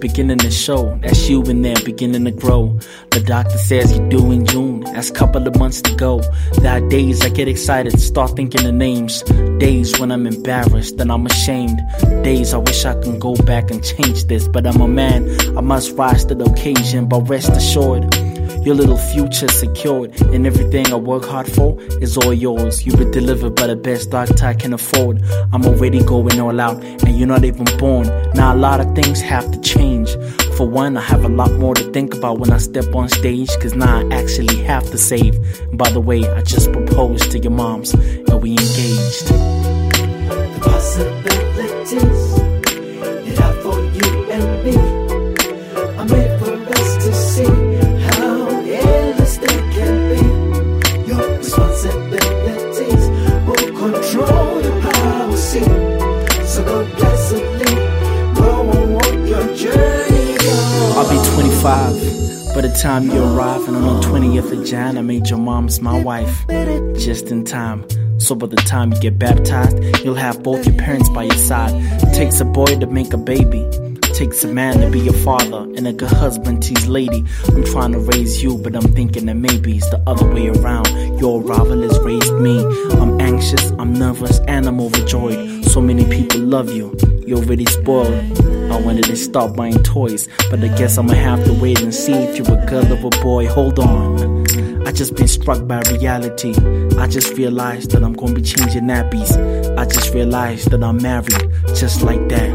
Beginning 0.00 0.38
to 0.38 0.50
show. 0.50 0.98
That's 1.02 1.28
you 1.28 1.42
in 1.44 1.62
there 1.62 1.76
beginning 1.84 2.24
to 2.24 2.30
grow. 2.30 2.78
The 3.10 3.20
doctor 3.20 3.58
says 3.58 3.96
you're 3.96 4.08
due 4.08 4.32
in 4.32 4.46
June. 4.46 4.80
That's 4.80 5.10
a 5.10 5.12
couple 5.12 5.46
of 5.46 5.56
months 5.56 5.82
to 5.82 5.94
go. 5.94 6.20
There 6.60 6.72
are 6.72 6.88
days 6.88 7.22
I 7.22 7.28
get 7.28 7.48
excited, 7.48 8.00
start 8.00 8.34
thinking 8.36 8.66
of 8.66 8.74
names. 8.74 9.22
Days 9.58 9.98
when 10.00 10.10
I'm 10.10 10.26
embarrassed 10.26 11.00
and 11.00 11.12
I'm 11.12 11.26
ashamed. 11.26 11.78
Days 12.24 12.54
I 12.54 12.58
wish 12.58 12.84
I 12.84 13.00
can 13.00 13.18
go 13.18 13.34
back 13.36 13.70
and 13.70 13.84
change 13.84 14.24
this. 14.24 14.48
But 14.48 14.66
I'm 14.66 14.80
a 14.80 14.88
man, 14.88 15.28
I 15.56 15.60
must 15.60 15.96
rise 15.96 16.24
to 16.26 16.34
the 16.34 16.44
occasion. 16.44 17.06
But 17.06 17.28
rest 17.28 17.50
assured, 17.50 18.14
your 18.64 18.74
little 18.74 18.98
future 18.98 19.48
secured, 19.48 20.20
and 20.20 20.46
everything 20.46 20.92
I 20.92 20.96
work 20.96 21.24
hard 21.24 21.50
for 21.50 21.80
is 22.02 22.16
all 22.18 22.34
yours. 22.34 22.84
You've 22.84 22.98
been 22.98 23.10
delivered 23.10 23.54
by 23.54 23.66
the 23.66 23.76
best 23.76 24.10
doctor 24.10 24.44
I 24.44 24.54
can 24.54 24.72
afford. 24.72 25.22
I'm 25.52 25.64
already 25.64 26.02
going 26.04 26.38
all 26.40 26.60
out, 26.60 26.82
and 26.82 27.18
you're 27.18 27.28
not 27.28 27.44
even 27.44 27.66
born. 27.78 28.08
Now, 28.34 28.54
a 28.54 28.58
lot 28.58 28.80
of 28.80 28.94
things 28.94 29.20
have 29.20 29.50
to 29.50 29.60
change. 29.60 30.10
For 30.56 30.68
one, 30.68 30.96
I 30.96 31.00
have 31.00 31.24
a 31.24 31.28
lot 31.28 31.52
more 31.52 31.74
to 31.74 31.90
think 31.92 32.14
about 32.14 32.38
when 32.38 32.52
I 32.52 32.58
step 32.58 32.94
on 32.94 33.08
stage, 33.08 33.50
cause 33.60 33.74
now 33.74 34.00
I 34.00 34.14
actually 34.14 34.62
have 34.64 34.84
to 34.90 34.98
save. 34.98 35.36
And 35.60 35.78
by 35.78 35.90
the 35.90 36.00
way, 36.00 36.28
I 36.28 36.42
just 36.42 36.70
proposed 36.72 37.30
to 37.32 37.38
your 37.38 37.52
moms, 37.52 37.94
and 37.94 38.42
we 38.42 38.50
engaged. 38.50 39.28
The 39.28 40.60
possibilities 40.62 42.49
by 62.60 62.66
the 62.66 62.76
time 62.76 63.08
you 63.10 63.24
arrive, 63.24 63.66
and 63.68 63.74
on 63.74 64.00
the 64.00 64.06
20th 64.06 64.52
of 64.52 64.66
Jan, 64.66 64.98
I 64.98 65.00
made 65.00 65.30
your 65.30 65.38
mom's 65.38 65.80
my 65.80 65.98
wife. 66.02 66.46
Just 66.98 67.28
in 67.28 67.42
time. 67.42 67.88
So 68.20 68.34
by 68.34 68.48
the 68.48 68.56
time 68.56 68.92
you 68.92 69.00
get 69.00 69.18
baptized, 69.18 69.78
you'll 70.04 70.14
have 70.16 70.42
both 70.42 70.66
your 70.66 70.74
parents 70.74 71.08
by 71.08 71.22
your 71.22 71.38
side. 71.38 71.72
Takes 72.12 72.38
a 72.38 72.44
boy 72.44 72.66
to 72.66 72.86
make 72.86 73.14
a 73.14 73.16
baby. 73.16 73.66
Takes 74.12 74.44
a 74.44 74.48
man 74.48 74.78
to 74.80 74.90
be 74.90 75.00
your 75.00 75.14
father 75.14 75.62
and 75.74 75.88
a 75.88 75.94
good 75.94 76.10
husband 76.10 76.62
to 76.64 76.74
his 76.74 76.86
lady. 76.86 77.24
I'm 77.48 77.64
trying 77.64 77.92
to 77.92 77.98
raise 77.98 78.42
you, 78.42 78.58
but 78.58 78.76
I'm 78.76 78.92
thinking 78.92 79.24
that 79.24 79.36
maybe 79.36 79.78
it's 79.78 79.88
the 79.88 80.02
other 80.06 80.28
way 80.30 80.48
around. 80.48 80.86
Your 81.18 81.40
arrival 81.40 81.80
has 81.80 81.98
raised 82.00 82.34
me. 82.34 82.62
I'm 83.00 83.18
anxious, 83.22 83.70
I'm 83.78 83.94
nervous, 83.94 84.38
and 84.40 84.66
I'm 84.66 84.80
overjoyed. 84.82 85.64
So 85.64 85.80
many 85.80 86.04
people 86.04 86.40
love 86.40 86.70
you. 86.70 86.94
You're 87.26 87.38
already 87.38 87.64
spoiled. 87.64 88.59
I 88.70 88.80
wanted 88.80 89.04
to 89.04 89.16
stop 89.16 89.56
buying 89.56 89.82
toys, 89.82 90.28
but 90.50 90.62
I 90.62 90.68
guess 90.76 90.96
I'ma 90.96 91.14
have 91.14 91.44
to 91.44 91.52
wait 91.52 91.80
and 91.80 91.94
see 91.94 92.12
if 92.12 92.38
you're 92.38 92.58
a 92.58 92.66
girl 92.66 92.92
or 92.92 93.06
a 93.08 93.10
boy. 93.22 93.46
Hold 93.48 93.78
on. 93.78 94.46
I 94.86 94.92
just 94.92 95.14
been 95.14 95.28
struck 95.28 95.66
by 95.66 95.82
reality. 95.90 96.54
I 96.96 97.06
just 97.06 97.36
realized 97.36 97.90
that 97.90 98.02
I'm 98.02 98.14
gonna 98.14 98.34
be 98.34 98.42
changing 98.42 98.84
nappies. 98.84 99.36
I 99.76 99.84
just 99.86 100.14
realized 100.14 100.70
that 100.70 100.82
I'm 100.82 100.96
married, 101.02 101.50
just 101.74 102.02
like 102.02 102.28
that. 102.28 102.50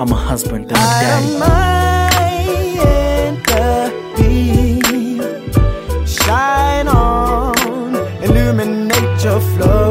I'm 0.00 0.10
a 0.10 0.14
husband, 0.14 0.68
then 0.68 0.76
a 0.76 0.80
daddy. 1.02 1.62
Shine 6.06 6.88
on, 6.88 7.54
illuminate 8.22 9.24
your 9.24 9.40
flow. 9.40 9.81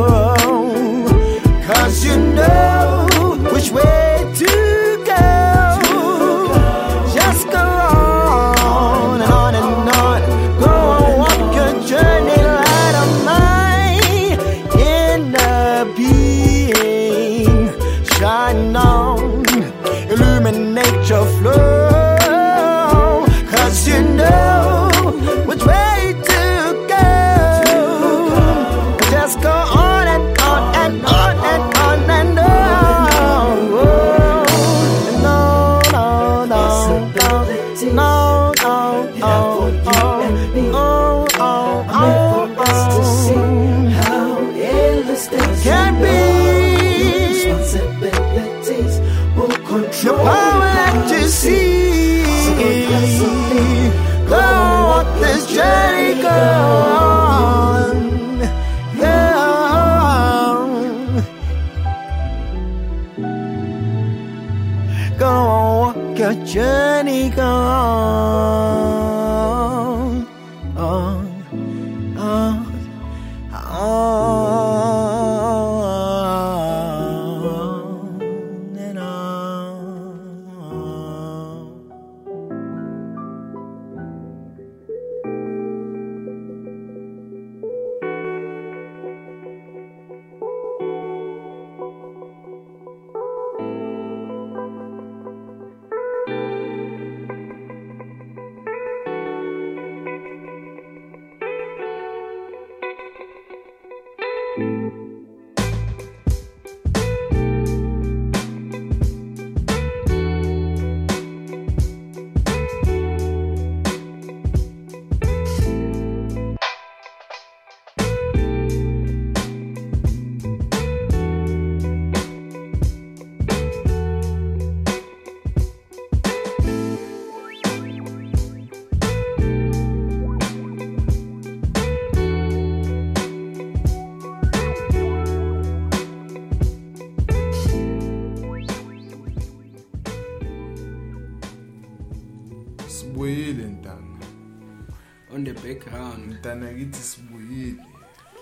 Ntana 146.51 146.73
kithi 146.77 147.03
sibuyile 147.09 147.83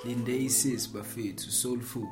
linde 0.06 0.38
isis 0.48 0.94
bafethu 0.94 1.52
soulful 1.52 2.08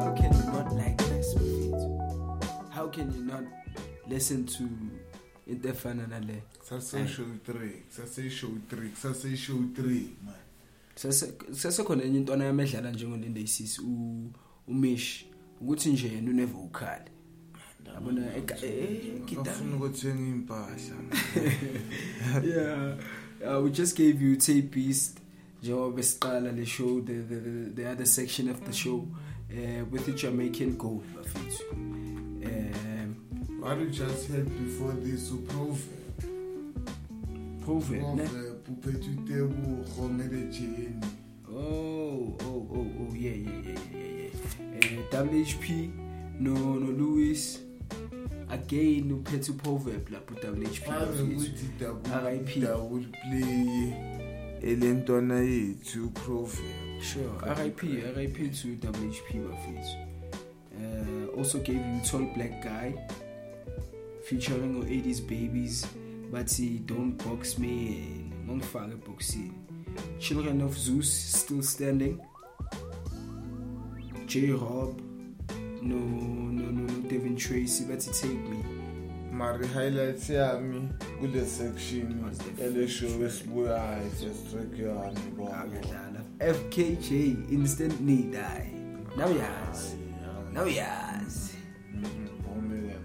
How 0.00 0.12
can 0.16 0.32
you 0.32 0.44
not 0.52 0.72
like 0.72 0.96
this. 0.96 1.34
How 2.70 2.88
can 2.88 3.12
you 3.12 3.24
not 3.24 3.44
listen 4.08 4.46
to 4.46 4.68
into 5.46 5.68
efana 5.68 6.06
nale? 6.08 6.42
kusase 6.58 7.06
show 7.08 7.24
3 7.44 7.82
kusase 7.88 8.30
show 8.30 8.48
3 8.70 8.88
kusase 8.90 9.36
show 9.36 9.54
3 9.54 10.16
man 10.24 10.43
sesekhona 10.94 12.02
enye 12.04 12.18
intwana 12.18 12.44
yami 12.44 12.62
edlala 12.62 12.90
njengolinde 12.90 13.40
isisi 13.40 13.80
u- 13.80 14.30
umish 14.68 15.24
ukuthi 15.60 15.92
nje 15.92 16.08
yena 16.08 16.30
unevocal. 16.30 17.00
Yabona 17.94 18.36
ega- 18.36 18.66
eh, 18.66 19.22
gitara. 19.26 19.52
afuna 19.52 19.76
ukuthenga 19.76 20.28
impahla 20.28 20.76
yeah. 22.44 22.96
Uh, 23.42 23.64
we 23.64 23.70
just 23.70 23.96
gave 23.96 24.22
you 24.24 24.36
tape 24.36 24.62
beast 24.74 25.18
njengoba 25.62 25.96
besiqala 25.96 26.52
le 26.52 26.66
show 26.66 27.00
the, 27.00 27.22
the, 27.22 27.36
the, 27.40 27.70
the 27.74 27.86
other 27.92 28.06
section 28.06 28.48
of 28.48 28.60
the 28.64 28.72
show 28.72 28.96
uh, 29.50 29.92
with 29.92 30.04
the 30.06 30.12
jamaican 30.12 30.70
gold 30.76 31.04
bafethu 31.16 31.62
um 31.72 33.14
what 33.60 33.78
you 33.80 33.86
just 33.90 34.28
had 34.30 34.44
before 34.44 34.94
this 35.00 35.30
uprove 35.32 35.78
Proverb, 37.64 38.02
ne? 38.16 38.22
uphethe 38.22 38.38
itebu 38.38 38.53
khongele 39.96 40.46
jeni 40.50 40.88
oh 41.48 42.36
oh 42.46 42.66
oh 42.72 42.86
oh 43.00 43.14
yeah 43.16 43.36
yeah 43.36 43.60
yeah 43.66 43.78
yeah 43.94 44.30
yeah 44.72 45.20
uh, 45.20 45.24
WHP 45.24 45.90
no 46.40 46.54
no 46.54 46.90
Louis. 46.92 47.60
Again 48.50 49.12
uphethe 49.12 49.50
uproverb 49.50 50.08
lapho 50.10 50.34
WHP 50.34 50.86
ukuthi 51.22 51.66
RIP 52.24 52.60
double 52.60 53.06
play 53.22 53.94
elentwana 54.62 55.40
yethu 55.40 56.04
uprove 56.06 56.58
Sure, 57.00 57.54
RIP, 57.58 57.82
RIP 58.16 58.36
to 58.52 58.68
WHP 58.68 59.34
bafethu. 59.48 59.96
Uh, 60.80 61.38
also 61.38 61.58
gave 61.58 61.76
you 61.76 62.00
Tall 62.10 62.26
Black 62.34 62.62
Guy 62.62 62.94
featuring 64.24 64.76
o 64.76 64.84
80s 64.84 65.20
babies. 65.28 65.86
Bathi 66.32 66.78
don't 66.86 67.12
box 67.24 67.58
me 67.58 68.23
ngongifaka 68.46 68.92
eboxini. 68.92 69.52
Children 70.18 70.62
of 70.62 70.76
Zeus 70.78 71.10
still 71.40 71.62
standing. 71.62 72.20
J 74.26 74.52
Rob 74.52 75.00
no 75.82 75.96
no 75.96 76.70
no 76.70 76.86
no 76.86 77.08
Devin 77.08 77.36
Tracy 77.36 77.84
bathi 77.84 78.10
take 78.20 78.48
me. 78.50 78.58
mari 79.32 79.66
highlights 79.66 80.30
yami 80.30 80.88
kule 81.20 81.44
section 81.46 82.24
ele 82.60 82.88
show 82.88 83.08
esibuyayo 83.26 84.10
first 84.10 84.50
track 84.50 84.72
yami 84.78 85.18
Akadlala. 85.50 86.20
FKJ 86.40 87.10
instant 87.52 88.00
need 88.00 88.32
die. 88.32 88.70
Now 89.16 89.28
yazi. 89.28 89.96
Now 90.52 90.64
yazi. 90.66 91.54
Mm-hmm, 91.94 92.98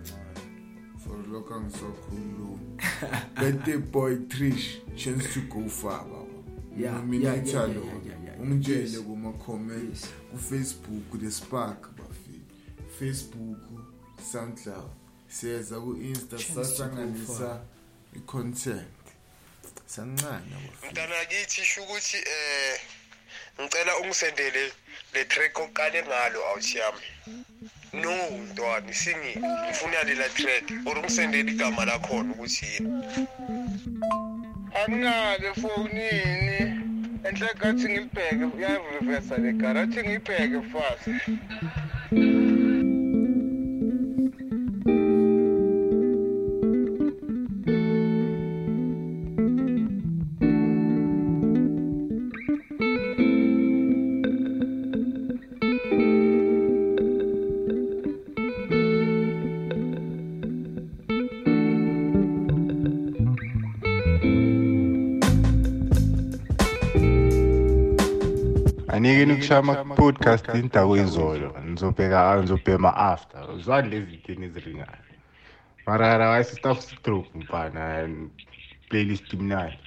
For 0.98 1.18
lokho 1.32 1.53
angisakhuluma 1.56 2.39
birthday 3.39 3.77
boy 3.77 4.15
trish 4.15 4.77
chance 4.95 5.34
to 5.34 5.41
go 5.41 5.68
far 5.69 6.03
baba 6.03 6.26
Yeah, 6.77 6.91
nominate 6.93 7.45
yeah, 7.47 7.65
yeah, 7.68 7.76
lo 7.76 7.84
yeah, 7.84 7.93
yeah, 8.06 8.23
yeah. 8.26 8.41
ungitshele 8.41 8.81
Yes. 8.91 8.99
kuma 9.01 9.34
comments 9.45 10.07
ku 10.31 10.38
Facebook 10.38 11.19
the 11.19 11.31
spark 11.31 11.89
bafi 11.97 12.39
Facebook 12.99 13.57
SoundCloud. 14.31 14.89
Siyeza 15.30 15.80
ku 15.80 15.93
Insta 15.95 16.38
Chance 16.38 16.47
to 16.47 16.53
go 16.56 16.64
sasanganisa 16.64 17.38
far. 17.38 17.61
i 18.15 18.19
content. 18.26 18.88
Sancane 19.85 20.56
mntana 20.91 21.26
kithi 21.26 21.61
sho 21.65 21.84
ukuthi 21.84 22.18
eh 22.18 22.80
ngicela 23.61 23.97
ungisendele 23.99 24.72
le 25.14 25.26
track 25.26 25.60
oqale 25.60 26.03
ngalo 26.03 26.39
awuthiyami 26.47 27.01
no 27.94 28.16
ntwana 28.52 28.94
singile 28.94 29.48
ngifuna 29.66 30.03
lela 30.03 30.30
track 30.30 30.66
or 30.86 30.98
ungisendele 30.98 31.52
igama 31.52 31.86
lakhona 31.86 32.34
ukuthi 32.34 32.66
yini? 32.66 33.03
Angingake 34.80 35.53
fonini 35.61 36.60
enhle 37.28 37.49
kathi 37.60 37.86
ngilibheke 37.90 38.45
uyareversa 38.56 39.38
le 39.38 39.53
gara 39.53 39.82
athi 39.82 39.99
ngiyibheke 40.03 40.61
fast 40.72 41.06
ukushaya 69.50 69.82
ama-podcast 69.82 70.46
indawo 70.62 70.94
izolo 70.98 71.50
nizobheka 71.66 72.20
nizobhema 72.42 72.92
after. 73.12 73.42
Zwani 73.64 73.90
lezi 73.90 74.18
thini 74.24 74.46
eziringayo 74.46 75.04
mara 75.86 76.16
otherwise 76.16 76.56
stuff 76.56 76.80
stroke 76.82 77.30
mfana 77.36 78.10
playlist 78.90 79.34
imnandi. 79.34 79.80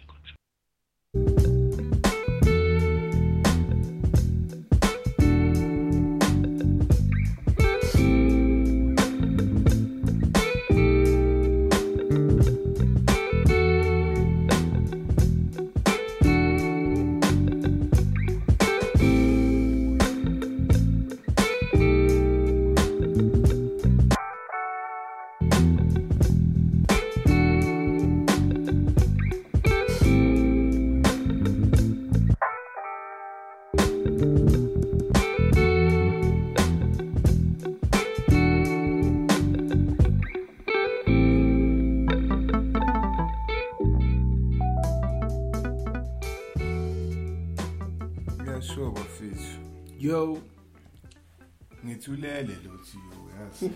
Ngithulele 52.02 52.54
lo 52.64 52.78
thiyo 52.78 53.30
yazi. 53.38 53.70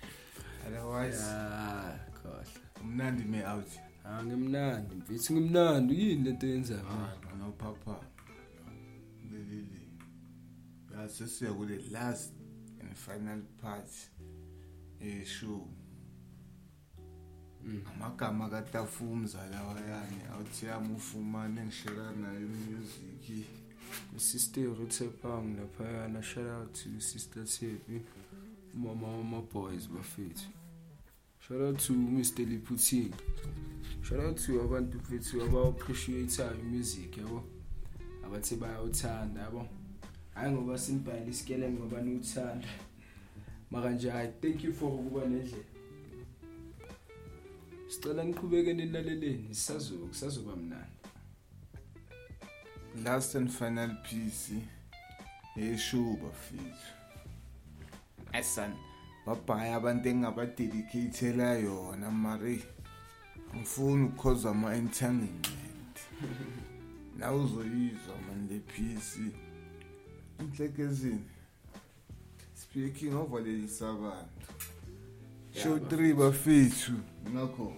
Otherwise 0.66 1.22
ah 1.24 1.98
kahle. 2.22 2.60
Umnandi 2.82 3.24
me 3.24 3.44
out. 3.44 3.68
Ah 4.04 4.24
ngimnandi 4.24 4.94
mfethu 4.94 5.32
ngimnandi. 5.32 5.94
Yini 6.00 6.24
lento 6.24 6.46
yenzayo 6.46 6.82
no 7.38 7.52
papa. 7.52 8.00
Belile. 9.30 9.80
Yasesiya 10.92 11.52
kule 11.52 11.78
last 11.90 12.32
and 12.80 12.96
final 12.96 13.42
part 13.62 13.90
eshow 15.00 15.68
amagama 17.94 18.48
katafumza 18.48 19.46
lawa 19.46 19.80
yani 19.80 20.16
awuthiyami 20.32 20.94
ufumane 20.94 21.64
ngishera 21.64 22.12
nayo 22.12 22.48
music 22.48 23.46
sister 24.16 24.60
Rutsepang 24.60 25.56
laphayana 25.58 26.22
shout 26.22 26.46
out 26.46 26.74
to 26.74 27.00
sister 27.00 27.40
Tepi 27.40 28.00
mama 28.74 29.06
wama 29.06 29.42
boys 29.52 29.88
bafethu. 29.88 30.46
Shout 31.40 31.60
out 31.60 31.78
to 31.78 31.92
Mr 31.92 32.44
Liputin 32.44 33.12
shout 34.02 34.20
out 34.20 34.36
to 34.36 34.60
abantu 34.60 34.98
bethu 35.10 35.42
aba 35.42 35.68
appreciate 35.68 36.38
music 36.62 37.16
yabo? 37.16 37.42
Abathi 38.24 38.56
bayawuthanda 38.56 39.40
yabo? 39.40 39.68
Hayi 40.34 40.52
ngoba 40.52 40.78
sinibhayile 40.78 41.30
isikele 41.30 41.70
ngoba 41.70 42.00
niwuthanda. 42.00 42.68
Maka 43.70 43.90
nje 43.90 44.10
i 44.12 44.28
thank 44.40 44.64
you 44.64 44.72
for 44.72 44.92
ukuba 44.92 45.26
nendlela. 45.26 45.64
Sicela 47.88 48.24
niqhubeke 48.24 48.74
nilaleleni 48.74 49.54
sisazoba 49.54 50.06
kusazoba 50.06 50.56
mnandi. 50.56 50.95
Last 53.04 53.34
and 53.34 53.50
final 53.50 53.90
piece 54.02 54.52
eshow 55.56 56.16
bafethu 56.16 56.92
asan 58.32 58.72
babhaya 59.26 59.76
abantu 59.76 60.08
engabadedicatela 60.08 61.58
yona 61.58 62.10
mari. 62.10 62.64
Ngifuna 63.56 64.04
ukukhoza 64.06 64.50
ama-entanglement 64.50 65.98
na 67.18 67.32
uzoyizwa 67.32 68.16
man 68.28 68.48
le 68.48 68.58
piece. 68.58 69.20
Inhlekezini 70.40 71.24
speaking 72.54 73.14
ovalelisa 73.14 73.88
abantu. 73.90 74.46
Show 75.62 75.76
3 75.76 76.14
bafethu. 76.14 76.92
Ngakho. 77.30 77.72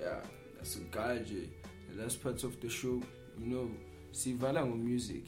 Yeah 0.00 0.22
asiguy 0.62 1.20
nje 1.20 1.48
the 2.00 2.06
last 2.06 2.22
part 2.22 2.44
of 2.44 2.58
the 2.60 2.68
show. 2.68 3.02
You 3.38 3.46
know 3.46 3.70
sivala 4.12 4.66
music 4.66 5.24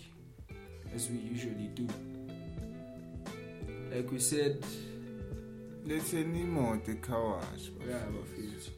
as 0.95 1.11
we 1.11 1.19
usually 1.19 1.69
do. 1.75 1.87
Like 3.95 4.11
we 4.11 4.19
said 4.19 4.65
let's 5.85 6.15
anymore 6.15 6.77
imoto 6.77 6.93
ekhawash 6.93 7.71
yeah 7.89 8.07
bafethu 8.07 8.71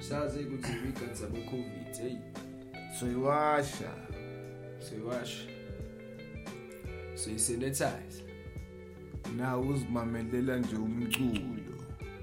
sazi 0.00 0.38
ukuthi 0.38 0.72
weekend 0.72 1.14
zabo 1.14 1.36
covid 1.50 1.96
eh? 1.96 2.02
hey 2.02 2.16
soyiwasha 3.00 3.90
ah. 3.90 4.82
soyiwasha 4.82 5.48
soyisanitize 7.14 8.24
na 9.36 9.58
uzimamelela 9.58 10.58
nje 10.58 10.76
umculo. 10.76 11.76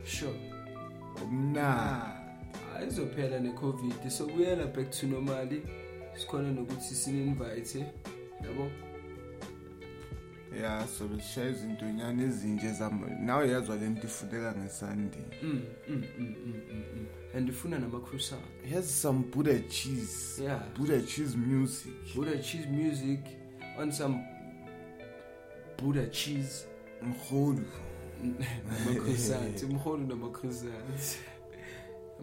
Sure. 0.06 0.40
Omnandi 1.24 2.13
ayizophela 2.76 3.40
ne-covid 3.40 4.10
sokubuyela 4.10 4.66
back 4.68 4.92
to 4.92 5.08
normally 5.08 5.62
sikhona 6.18 6.52
nokuthi 6.52 6.96
sine-invite 6.96 7.80
yabo? 8.44 8.72
Ya 10.62 10.88
sobe 10.88 11.22
sishaya 11.22 11.50
izinto 11.50 11.86
nyana 11.92 12.24
ezinje 12.24 12.72
zam 12.72 13.02
nawe 13.26 13.50
yazwa 13.50 13.76
le 13.76 13.90
nto 13.90 14.08
ifuneka 14.08 14.56
ngesandini 14.56 15.26
Mm, 15.44 15.62
mm, 15.90 16.04
mm, 16.20 16.36
mm, 16.46 16.54
mm, 16.72 16.84
mm. 16.96 17.06
and 17.38 17.50
ifuna 17.50 17.80
nama-cruisan 17.80 18.40
here's 18.64 19.02
some 19.02 19.24
buddha 19.32 19.60
cheese. 19.60 20.42
Yeah. 20.44 20.62
buddha 20.78 21.02
cheese 21.02 21.38
music. 21.38 21.94
Buddha 22.16 22.38
cheese 22.38 22.68
music 22.68 23.20
on 23.80 23.92
some 23.92 24.20
buddha 25.78 26.08
cheese. 26.08 26.66
Mrholu 27.02 27.66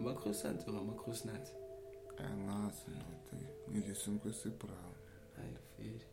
É 0.01 0.03
uma 0.03 0.15
croissant, 0.15 0.57
ou 0.65 0.73
uma 0.81 0.95
croissant? 0.95 1.43
É, 2.17 2.27
não, 2.27 2.71
senhor, 2.71 3.05
tem. 3.29 3.47
Me 3.67 3.81
disse 3.83 4.09
um 4.09 4.17
que 4.17 4.33
se 4.33 4.49
prova. 4.49 4.95
Ai, 5.37 5.53
filho. 5.77 6.10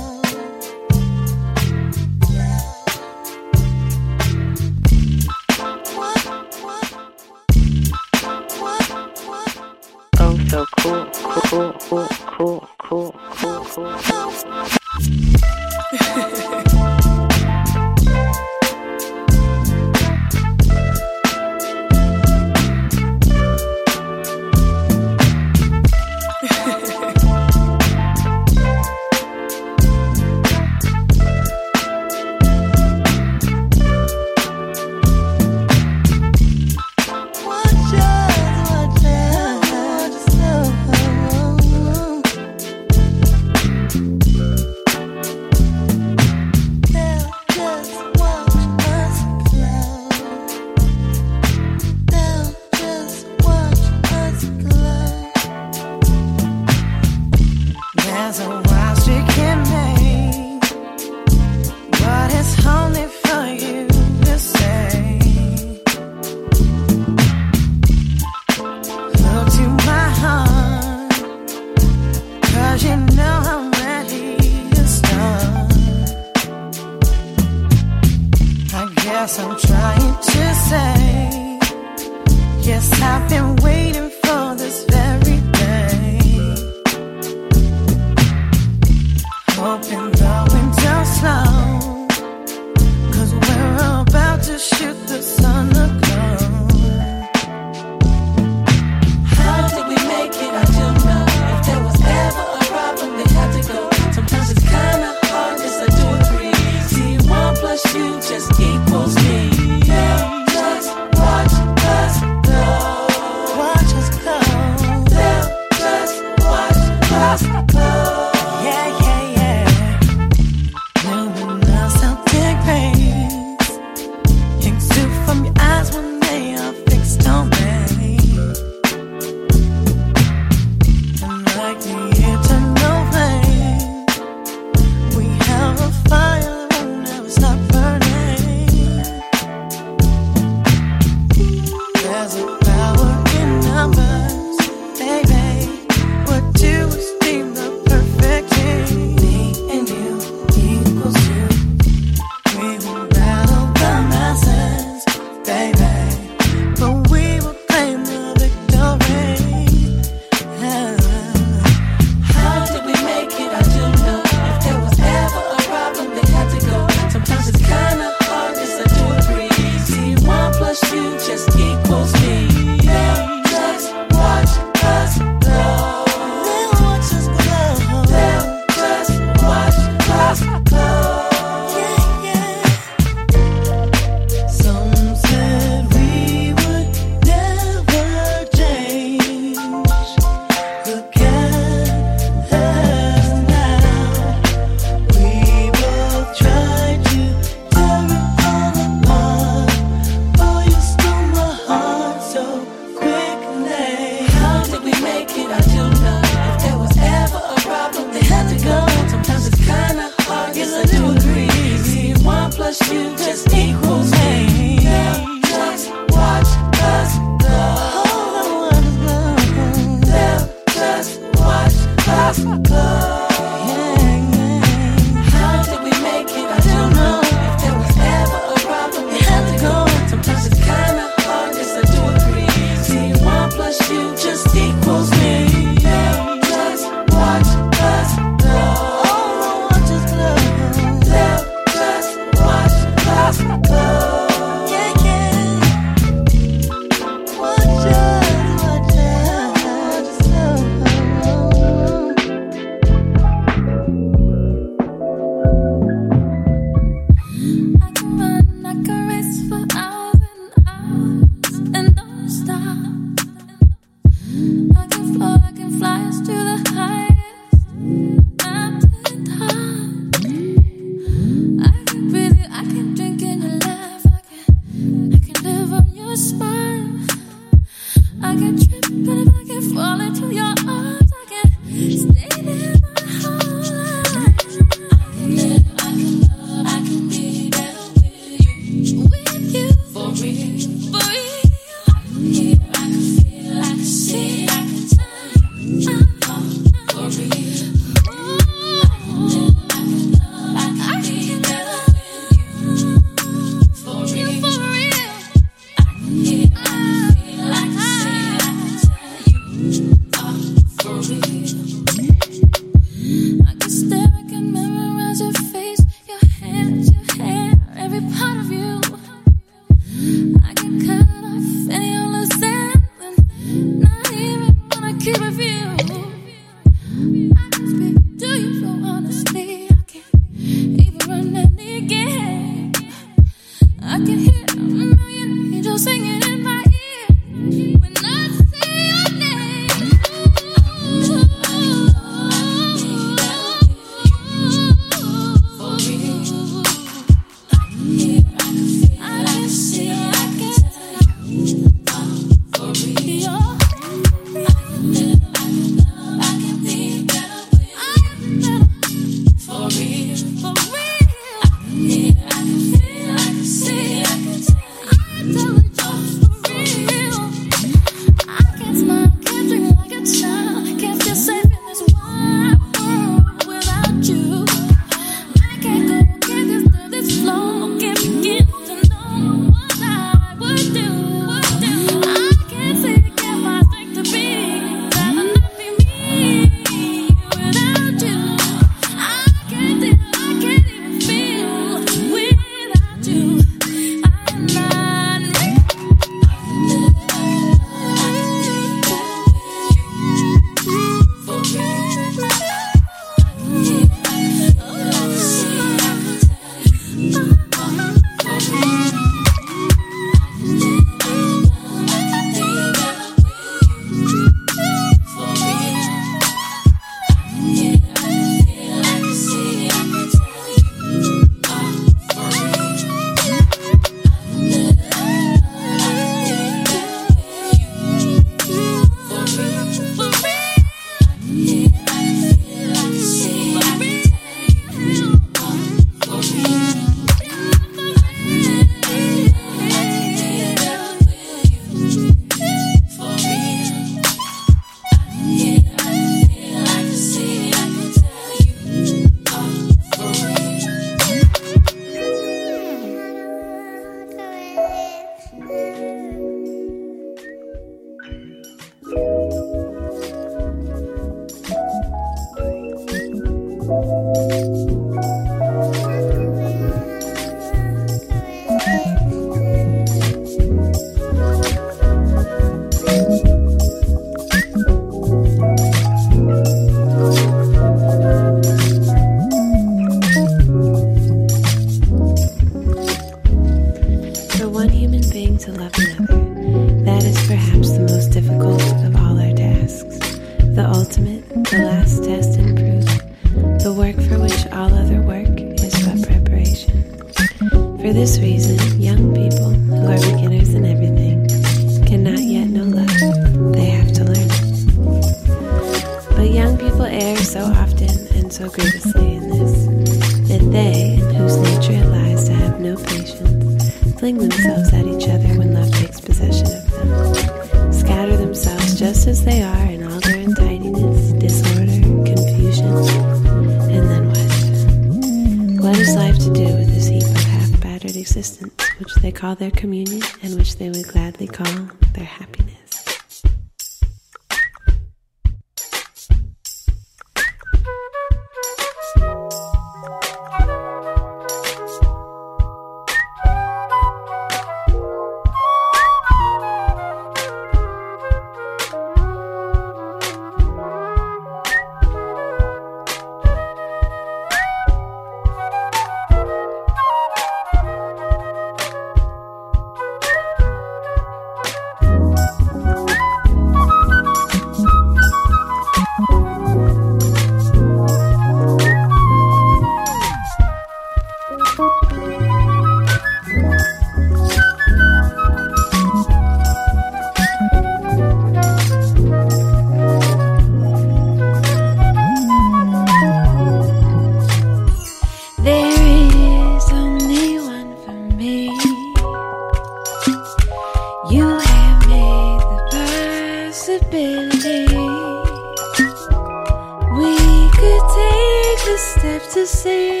step 598.80 599.22
to 599.30 599.46
see 599.46 600.00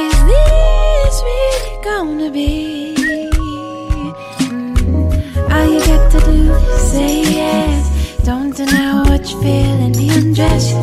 Is 0.00 0.16
this 0.30 1.14
really 1.30 1.76
gonna 1.84 2.30
be? 2.30 2.94
All 5.52 5.66
you 5.72 5.80
got 5.86 6.10
to 6.12 6.20
do 6.20 6.52
is 6.52 6.92
say 6.92 7.22
yes 7.22 8.16
Don't 8.24 8.54
deny 8.56 9.08
what 9.08 9.30
you're 9.30 9.42
feeling, 9.42 9.94
Undress. 9.94 10.24
undressed, 10.24 10.74